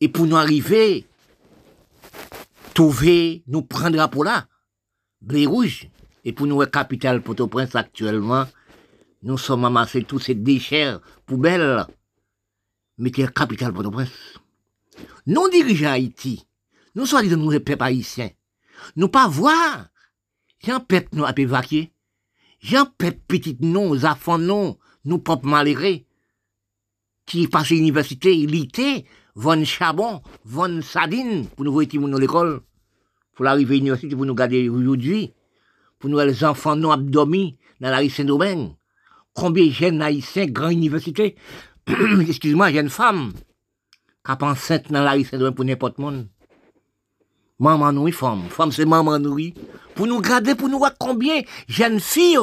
[0.00, 1.06] Et pour nous arriver,
[2.74, 4.46] trouver, nous prendre pour là,
[5.20, 5.88] blé rouge.
[6.24, 8.46] Et pour nous, capitale Port-au-Prince actuellement,
[9.22, 10.96] nous sommes amassés tous ces déchets
[11.26, 11.86] poubelles.
[12.98, 14.10] Mettez capitale Port-au-Prince?
[15.26, 16.46] Nous dirigeons Haïti,
[16.94, 18.30] nous sommes nous les haïtiens.
[18.96, 19.86] Nous pas voir.
[20.64, 21.92] J'ai un peuple nous a évacué.
[22.60, 26.04] J'ai un peuple petit nous, enfants nous, nous propres malheureux
[27.26, 29.04] qui passe à l'université, il était,
[29.34, 32.60] von charbon, von sardine, pour nous voir dans l'école,
[33.34, 35.32] pour l'arrivée à l'université, pour nous garder aujourd'hui,
[35.98, 38.72] pour nous les enfants non abdomis dans la rue Saint-Domingue.
[39.34, 41.36] Combien de jeunes haïtiens, grande université,
[42.28, 43.32] excuse-moi, jeunes femmes,
[44.24, 46.28] qui enceinte dans la rue Saint-Domingue pour n'importe monde.
[47.62, 48.48] Maman nous, femme.
[48.50, 49.38] Femme, c'est maman nous,
[49.94, 52.38] Pour nous garder, pour nous voir combien jeunes filles,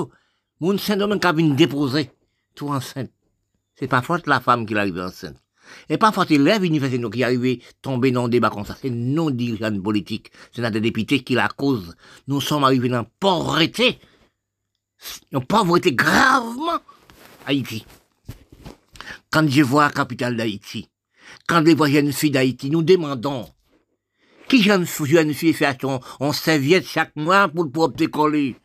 [0.62, 2.10] mon Saint-Domingue qui viennent déposer,
[2.56, 3.12] tout enceinte.
[3.76, 5.36] C'est pas faute la femme qui arrive enceinte.
[5.90, 8.78] Et pas faute l'élève universitaire qui arrive tomber dans un débat comme ça.
[8.82, 10.32] C'est non dirigeants politique.
[10.54, 11.98] C'est notre député qui la cause.
[12.30, 14.00] Nous sommes arrivés dans pauvreté.
[15.34, 16.80] Une pauvreté gravement
[17.46, 17.86] Haïti.
[19.30, 20.88] Quand je vois la capitale d'Haïti,
[21.46, 23.50] quand je vois une fille d'Haïti, nous demandons
[24.50, 28.58] qui jeune, jeune fille fait son, on serviette chaque mois pour le propre décoller.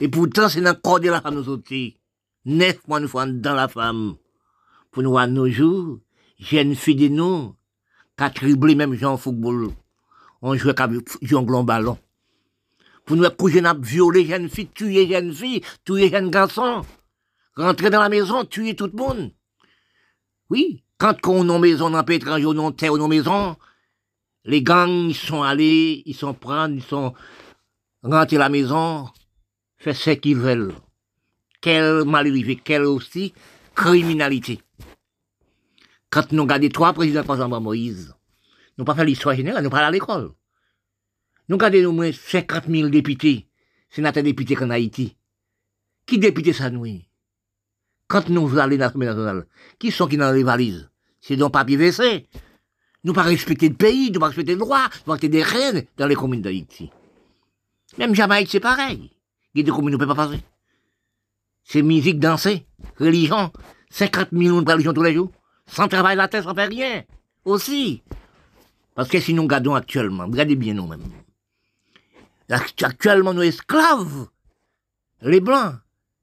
[0.00, 1.74] Et pourtant, c'est dans le corps de la femme, nous autres.
[2.44, 4.16] Neuf mois, nous faisons dans la femme
[4.96, 5.98] pour nous voir nos jours,
[6.38, 7.54] j'ai une fille de nous,
[8.16, 9.68] qui a triplé même Jean football.
[10.40, 11.98] On jouait comme jongle ballon.
[13.04, 16.80] Pour nous coucher n'a violé jeune fille, tuer jeune fille, tuer jeune garçon.
[17.56, 19.32] Rentrer dans la maison, tuer tout le monde.
[20.48, 23.54] Oui, quand on a maison dans étranger, on terre nos maisons,
[24.46, 27.12] les gangs, ils sont allés, ils sont prendre, ils sont
[28.02, 29.08] rentrés à la maison,
[29.76, 30.72] fait ce qu'ils veulent.
[31.60, 33.34] Quelle malheureuse, quelle aussi
[33.74, 34.60] criminalité.
[36.10, 38.14] Quand nous regardons trois présidents, exemple, Moïse,
[38.78, 40.30] nous pas fait l'histoire générale, nous pas à l'école.
[41.48, 43.48] Nous regardons au moins 50 000 députés,
[43.90, 45.16] sénateurs députés en Haïti.
[46.06, 46.86] Qui député ça nous?
[48.06, 49.46] Quand nous allons dans l'Assemblée nationale,
[49.80, 50.88] qui sont qui dans les valises?
[51.20, 52.28] C'est donc papier WC.
[53.06, 56.08] Nous pas respecter le pays, nous pas respecter le droit, nous pas des règles dans
[56.08, 56.90] les communes d'Haïti.
[57.98, 59.12] Même Jamaïque, c'est pareil.
[59.54, 60.40] Il y a des communes, ne peut pas passer.
[61.62, 62.66] C'est musique, danser,
[62.98, 63.52] religion,
[63.90, 65.30] 50 millions de religions tous les jours
[65.68, 67.04] sans travail la tête, sans faire rien.
[67.44, 68.02] Aussi.
[68.96, 71.04] Parce que si nous regardons actuellement, regardez bien nous-mêmes.
[72.48, 74.26] Actuellement, nous esclaves,
[75.22, 75.76] les blancs,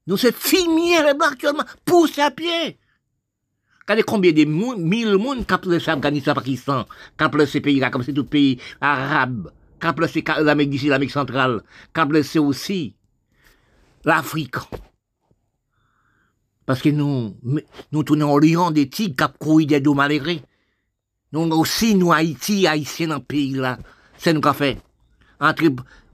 [0.07, 2.77] nous sommes filmiers, les blancs actuellement, poussés à pied.
[3.85, 6.85] Regardez combien de mille monde qui ont Afghanistan, Pakistan,
[7.17, 11.63] qui ont ces pays-là, comme c'est tout pays arabe, qui ont l'Amérique d'ici, l'Amérique centrale,
[11.93, 12.95] qui ont aussi
[14.05, 14.55] l'Afrique.
[16.65, 17.35] Parce que nous,
[17.91, 20.39] nous tournons au lion des tigres qui couru des dos malheureux.
[21.33, 23.77] Nous aussi, nous, Haïti, Haïtiens dans le pays là.
[24.17, 24.79] C'est nous qu'a fait.
[25.41, 25.63] entre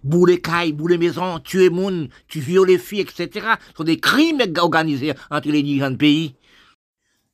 [0.03, 3.30] bouler cailles, bouler maisons, tuer monde, tu violer filles, etc.
[3.72, 6.36] Ce sont des crimes organisés entre les différents pays.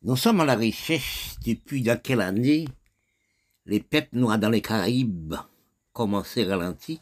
[0.08, 2.68] Nous sommes à la recherche depuis dans quelle année
[3.66, 5.34] les peuples noirs dans les Caraïbes
[5.93, 6.99] commencent à ralentir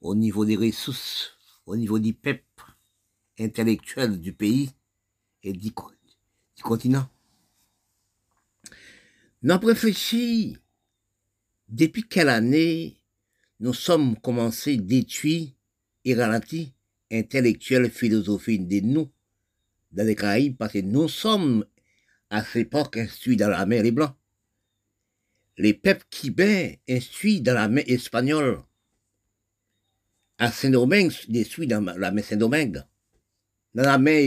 [0.00, 1.36] au niveau des ressources,
[1.66, 2.64] au niveau du peuple
[3.38, 4.70] intellectuel du pays
[5.42, 5.70] et du,
[6.62, 7.10] continent?
[9.42, 10.56] Nous avons réfléchi
[11.68, 12.96] depuis quelle année
[13.60, 15.50] nous sommes commencés à détruire
[16.06, 16.68] et ralentir
[17.12, 19.10] intellectuelle philosophie de nous
[19.92, 21.66] dans les Caraïbes parce que nous sommes
[22.30, 24.14] à cette époque instruits dans la mer des Blancs.
[25.58, 28.62] Les peuples cubains instruits dans la mer espagnole.
[30.38, 32.82] À Saint-Domingue, instruits dans la mer Saint-Domingue.
[33.74, 34.22] Dans la mer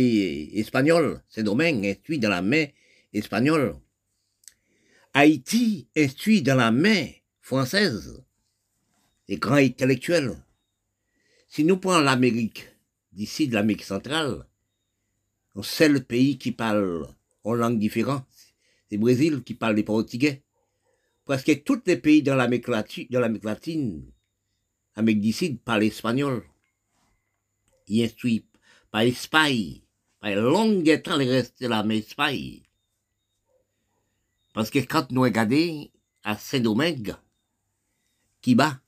[0.54, 2.72] espagnole, Saint-Domingue instruit dans la mer
[3.14, 3.76] espagnole.
[5.14, 8.24] Haïti instruit dans la mer française
[9.28, 10.36] les grands intellectuels.
[11.47, 12.68] Si nous prenons l'Amérique,
[13.12, 14.45] d'ici de l'Amérique centrale,
[15.62, 17.08] c'est le pays qui parle
[17.44, 18.26] en langue différente.
[18.89, 20.44] C'est le Brésil qui parle les portugais.
[21.26, 24.12] Parce que tous les pays dans l'Amérique latine, l'Amérique latine,
[24.96, 26.44] Amérique du Sud parlent espagnol.
[27.88, 28.44] Ils instruisent
[28.91, 29.82] par l'Espagne.
[30.20, 32.62] Par longue temps, les restent de l'Espagne.
[34.54, 35.89] Parce que quand nous regardons
[36.24, 37.16] à Saint-Domingue,
[38.41, 38.80] qui bat,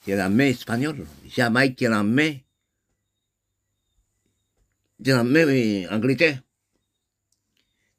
[0.00, 1.06] c'est la main espagnole.
[1.26, 2.34] Jamaïque, c'est la main.
[5.02, 6.42] C'est la main euh, Angleterre.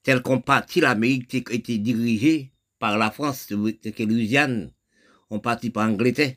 [0.03, 4.71] Tel qu'on partit, l'Amérique était dirigée par la France, que Louisiane,
[5.29, 6.35] on partit par Angleterre.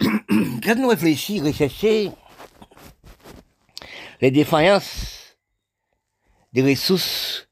[0.00, 2.16] Quand nous réfléchissons, recherchons
[4.20, 5.36] les défaillances
[6.52, 7.48] des ressources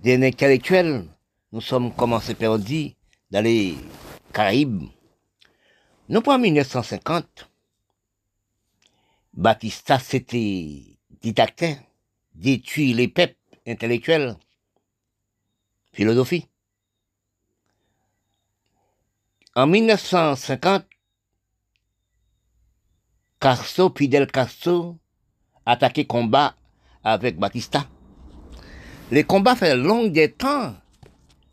[0.00, 1.06] des intellectuels,
[1.52, 2.92] nous sommes commencés perdus
[3.30, 3.76] dans les
[4.32, 4.88] Caraïbes,
[6.06, 7.48] nous, en 1950,
[9.32, 10.82] Batista s'était
[11.22, 11.78] didacté,
[12.34, 13.36] détruit les peuples
[13.66, 14.36] intellectuels,
[15.92, 16.48] philosophie.
[19.56, 20.84] En 1950,
[23.40, 24.98] Castro, Fidel Castro,
[25.64, 26.56] attaqué combat
[27.04, 27.86] avec Batista.
[29.10, 30.74] Les combats fait long des temps.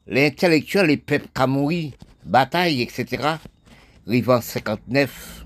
[0.07, 1.93] Les intellectuels, les peuples Camouris,
[2.23, 3.35] bataille, etc.
[4.07, 5.45] Rivan 59,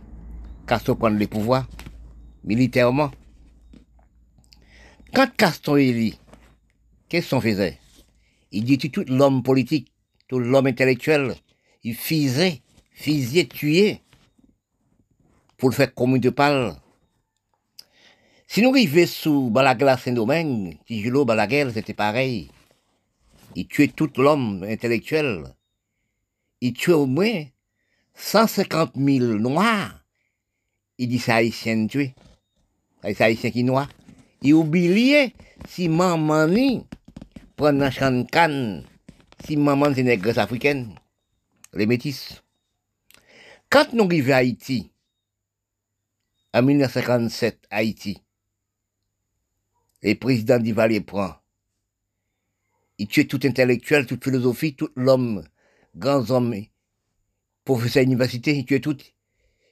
[0.65, 1.67] Castro prend le pouvoir,
[2.43, 3.11] militairement.
[5.13, 6.13] Quand Castro est élu,
[7.09, 7.79] qu'est-ce qu'on faisait?
[8.51, 9.91] Il dit tout l'homme politique,
[10.27, 11.35] tout l'homme intellectuel.
[11.83, 14.01] Il fisait, fisait, tuait,
[15.57, 16.75] pour le faire comme te parle.
[18.47, 22.49] Si nous arrivions sous Balaguer Saint-Domingue, Tijulo, Balaguer, c'était pareil.
[23.55, 25.43] Il tuait tout l'homme intellectuel.
[26.61, 27.43] Il tuait au moins
[28.15, 30.05] 150 000 noirs,
[30.97, 32.13] il dit ça haïtien tué.
[33.03, 33.89] C'est haïtien qui noir.
[34.41, 35.33] Il oubliait
[35.67, 36.47] si maman
[37.55, 38.83] prend un de canne,
[39.45, 40.95] si maman c'est une africaine,
[41.73, 42.43] les métis.
[43.69, 44.91] Quand nous arrivons à Haïti,
[46.53, 48.21] en 1957, Haïti,
[50.01, 51.35] le président d'Ivalier prend.
[52.97, 55.43] Il tue tout intellectuel, toute philosophie, tout l'homme,
[55.95, 56.53] grands hommes
[57.65, 58.97] professeur d'université, il tuait tout.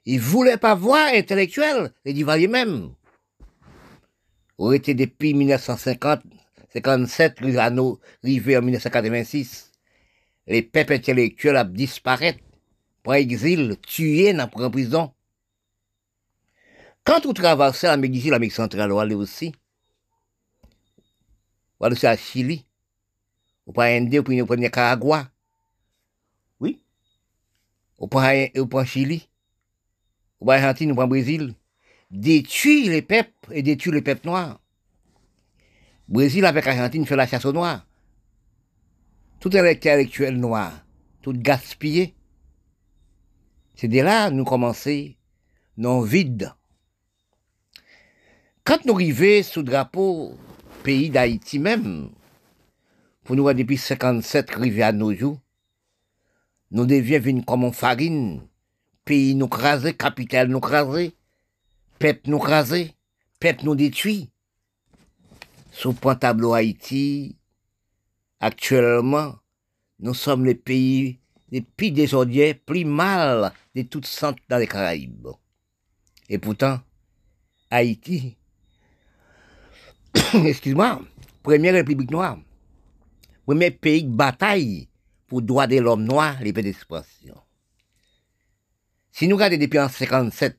[0.05, 2.93] Il voulait pas voir intellectuel, les Duvalier même.
[4.57, 6.21] Aurait été depuis 1950,
[6.73, 7.41] 57,
[8.23, 9.71] arrivé en 1986.
[10.47, 12.33] Les peuples intellectuels ont disparu,
[13.01, 15.13] pour exil, tués dans la prison.
[17.03, 19.53] Quand on traversait l'Amérique l'Amérique centrale, on allait aussi.
[21.79, 22.65] On allait à Chili.
[23.67, 23.83] On prend
[24.23, 25.29] puis on prend Nicaragua
[28.03, 29.29] on prend, Chili,
[30.39, 31.55] on prend Argentine, on prend Brésil,
[32.13, 34.61] détruit les peuples et détruit les peuples noirs.
[36.07, 37.85] Brésil avec Argentine fait la chasse aux noirs.
[39.39, 40.85] Tout intellectuel noir,
[41.21, 42.13] tout gaspillé.
[43.75, 45.09] C'est de là nous commençons
[45.75, 46.53] non vide.
[48.63, 50.37] Quand nous arrivons sous drapeau
[50.83, 52.11] pays d'Haïti même,
[53.23, 55.39] pour nous depuis 57 arriver à nos jours,
[56.69, 58.41] nous devions comme une farine,
[59.03, 61.13] pays nous craser, capitale nous craser,
[62.03, 62.93] peuple nous craser,
[63.39, 64.29] peuple nous détruit.
[65.71, 67.37] Sous point tableau Haïti,
[68.41, 69.35] actuellement,
[69.99, 75.29] nous sommes les pays les plus désordonnés, plus mal de toutes sortes dans les Caraïbes.
[76.27, 76.81] Et pourtant,
[77.69, 78.35] Haïti,
[80.33, 81.01] excuse-moi,
[81.41, 82.37] première république noire,
[83.45, 84.89] premier pays de bataille
[85.25, 87.39] pour droit de l'homme noir, liberté d'expression.
[89.09, 90.57] Si nous regardons depuis en 57,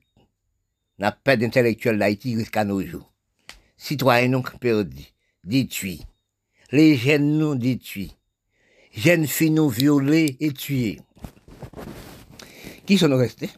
[0.98, 3.12] n'a pas d'intellectuels d'Haïti jusqu'à nos jours.
[3.76, 6.02] Citoyens nous perdus, détruits.
[6.70, 8.16] Les jeunes nous détruits.
[8.92, 11.00] Jeunes filles nous violées et tuées.
[12.86, 13.50] Qui sont restés?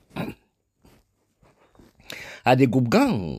[2.45, 3.39] À des groupes gangs.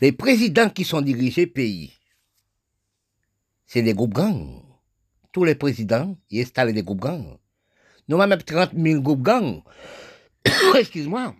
[0.00, 1.92] Les présidents qui sont dirigés pays,
[3.66, 4.62] c'est des groupes gangs.
[5.32, 7.38] Tous les présidents, ils installent des groupes gangs.
[8.08, 9.62] Nous avons même 30 000 groupes gangs.
[10.76, 11.36] Excuse-moi.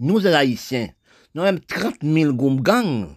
[0.00, 0.88] Nous, les Haïtiens,
[1.34, 3.14] nous avons même 30 000 groupes gangs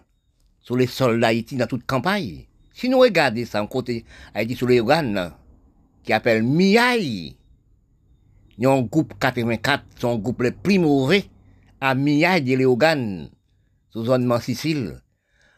[0.60, 2.46] sur les sols d'Haïti dans toute campagne.
[2.72, 5.32] Si nous regardons ça en côté Haïti sur les Ogan,
[6.04, 7.36] qui appelle Miaï,
[8.56, 11.24] il y a un groupe 84, c'est un groupe le plus mauvais
[11.80, 13.30] à Miaï de Léogane,
[13.90, 15.02] sous zone Sicile.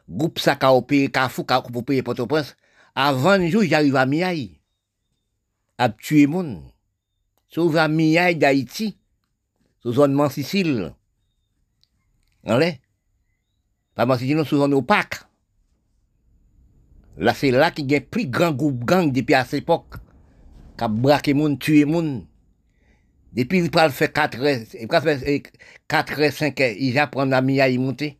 [0.08, 2.56] Groupe ça qui opéré Carrefour, qui a opéré Port-au-Prince.
[2.94, 4.58] Avant un jour, j'arrive à Miaï,
[5.76, 6.62] à tuer monde.
[7.48, 8.96] Sauf à Miaï d'Haïti,
[9.82, 10.94] sous zone Sicile.
[12.44, 12.80] Allez?
[13.94, 15.20] Pas Sicile, sous zone opaque.
[17.16, 19.96] Là, c'est là qu'il y a plus grand groupe gang depuis à cette époque.
[20.78, 22.26] Qui a braqué moun, tué moun.
[23.32, 25.40] Depuis, il peut faire 4 heures, il peut faire
[25.86, 28.18] 4 heures, 5 heures, il apprend à Miaï monter.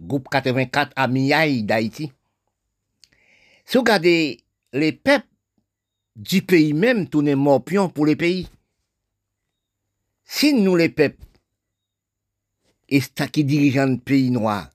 [0.00, 2.12] Groupe 84 à Miaï d'Haïti.
[3.64, 4.40] Si vous regardez
[4.72, 5.26] les peuples
[6.16, 8.48] du pays même, tournent morpions pour les pays.
[10.24, 11.24] Si nous, les peuples,
[12.92, 13.00] et
[13.32, 14.68] qui dirigeant le pays noir,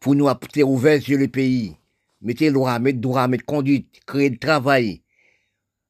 [0.00, 1.74] pour nous apporter ouvert sur le pays,
[2.20, 5.02] mettez loi, mettre droit, mettre conduite, créer du travail,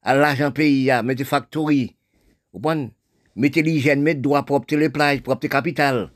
[0.01, 1.95] à l'argent pays, mettre factory,
[3.35, 6.11] mettez l'hygiène, mettre droit pour obtenir les plages, pour obtenir capital.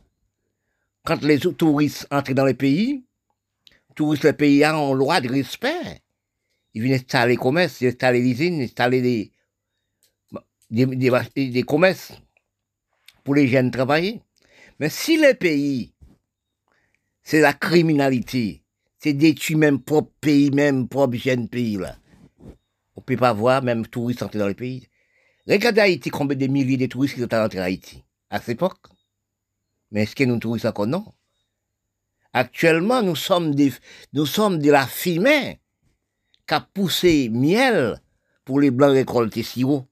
[1.06, 3.06] Quand les touristes entrent dans le pays,
[3.94, 6.02] touristes le pays ont loi de respect.
[6.74, 9.32] Ils viennent installer les commerces, installer les usines, installer des,
[10.72, 12.14] des, des commerces
[13.24, 14.22] pour les jeunes travailler.
[14.80, 15.94] Mais si le pays,
[17.24, 18.64] c'est la criminalité,
[19.00, 21.96] c'est détruire même propre pays, même propre jeune pays là.
[22.96, 24.88] On peut pas voir même touristes entrer dans le pays.
[25.48, 28.88] Regardez Haïti, combien de milliers de touristes qui sont entrés à Haïti à cette époque.
[29.92, 30.88] Mais est-ce que nous touristes encore?
[30.88, 31.14] Non
[32.34, 33.72] Actuellement, nous sommes, des,
[34.14, 35.60] nous sommes de la fumée
[36.48, 38.02] qui a poussé miel
[38.44, 39.86] pour les blancs récolter sirop.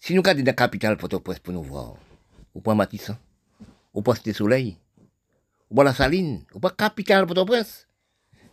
[0.00, 1.94] Si nous regardons la capitale Port-au-Prince pour nous voir,
[2.54, 3.16] au point Matissan,
[3.92, 4.78] au poste de soleil,
[5.70, 7.86] au point la saline, au point capitale Port-au-Prince.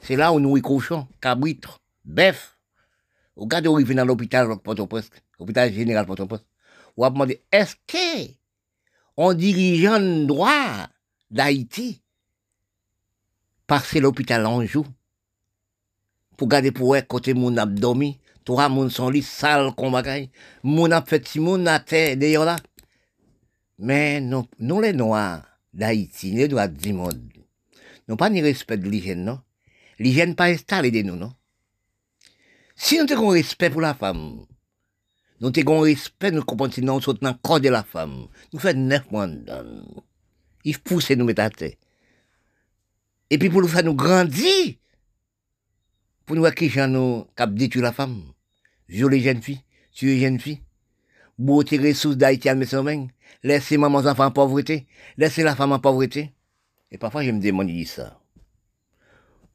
[0.01, 2.57] C'est là où nous cochons, cabritres, bœufs.
[3.35, 3.47] Où
[3.79, 6.45] ils viennent dans l'hôpital Port-au-Prince, l'hôpital général Port-au-Prince.
[6.97, 8.31] On va demander, est-ce que
[9.17, 10.87] un dirigeant droit
[11.29, 12.01] d'Haïti
[13.67, 14.85] passer l'hôpital en jour
[16.37, 18.13] pour garder pour eux côté mon abdomen?
[18.45, 20.29] Trois moun sont lit sale comme bagaille
[20.63, 22.55] mon a fait si mon a terre d'ailleurs
[23.77, 25.43] mais nous, nous les noirs
[25.73, 27.33] d'Haïti les droits du monde
[28.07, 29.41] nous pas ni respect de l'hygiène non?
[29.99, 31.33] L'hygiène pas installée de nous non?
[32.75, 34.45] Si nous avons respect pour la femme
[35.41, 38.27] nous avons respect nous comprenons sommes dans le corps de la femme.
[38.53, 39.27] Nous faisons neuf mois
[40.63, 41.73] il pousse nous mettre à terre.
[43.29, 44.75] Et puis pour nous faire nous grandir,
[46.25, 48.23] pour nous voir qui cap détruire la femme,
[48.87, 50.61] violer les jeunes filles, tuer les jeunes filles,
[51.37, 53.09] beauté ressources d'Haïti à mes semaines,
[53.43, 54.87] laisser maman enfants en pauvreté,
[55.17, 56.33] laisser la femme en pauvreté.
[56.91, 58.19] Et parfois je me demande ça.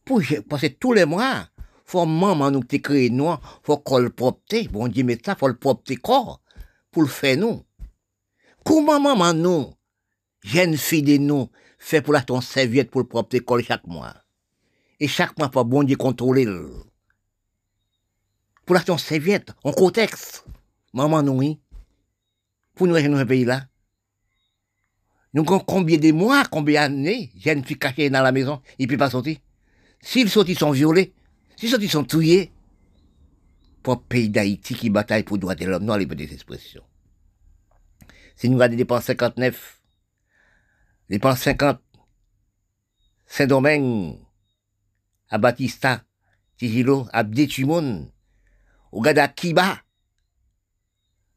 [0.04, 1.48] Pour, parce que tous les mois,
[1.84, 4.40] faut maman nous te créer noir, faut qu'on le propre,
[4.70, 6.40] bon Dieu mais ça, faut le propre corps,
[6.90, 7.64] pour le faire nous.
[8.64, 9.74] Comment maman nous,
[10.42, 11.48] jeune fille de nous,
[11.78, 14.14] fait pour la ton serviette pour le propre école chaque mois?
[15.00, 16.46] Et chaque mois, pour bon Dieu contrôler.
[18.70, 20.44] Pour la ton serviette, en contexte.
[20.92, 21.58] Maman, nous.
[22.76, 23.66] Pour nous, dans un pays là.
[25.34, 28.90] Nous avons combien de mois, combien d'années, une fille cachée dans la maison, il ne
[28.92, 29.38] peut pas sortir.
[30.00, 31.12] S'ils sortent, ils sont violés.
[31.56, 32.52] S'ils sortent, ils sont tués.
[33.82, 36.84] Pour le pays d'Haïti qui bataille pour le droit de l'homme, non, les petites expressions.
[38.36, 39.80] Si nous avons dépenses 59,
[41.08, 41.80] les 50,
[43.26, 44.16] Saint-Domingue,
[45.28, 46.04] à Batista,
[46.56, 47.24] Tigilo, à
[48.92, 49.80] au Gada Kiba,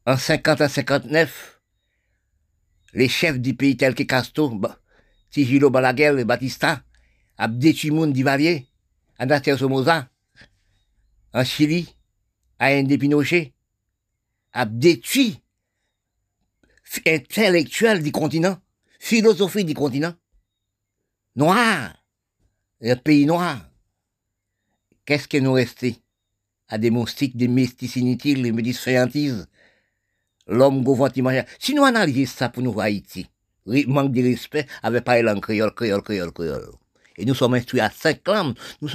[0.06, 1.62] en 50 à 59,
[2.94, 4.60] les chefs du pays tels que Castro,
[5.30, 6.84] Tigilo Balaguer, Batista,
[7.38, 8.68] Abdé Divalier,
[9.18, 10.10] Anastasio Somoza,
[11.34, 11.96] en Chili,
[12.60, 13.54] Indé Pinochet,
[14.54, 15.42] a détruit
[17.08, 18.60] intellectuel du continent
[19.00, 20.14] philosophie du continent.
[21.36, 21.94] Noir.
[22.80, 23.60] Le pays noir.
[25.06, 26.03] Qu'est-ce qui nous restait
[26.74, 28.74] À des moustiques, des mystiques inutiles, des médis
[30.48, 31.44] l'homme gouvernement.
[31.60, 33.28] Si nous analysons ça pour nous Haïti,
[33.88, 36.72] manque de respect avec pas langue créole, créole, créole, créole.
[37.16, 38.56] Et nous sommes instruits à cinq langues.
[38.82, 38.90] Nous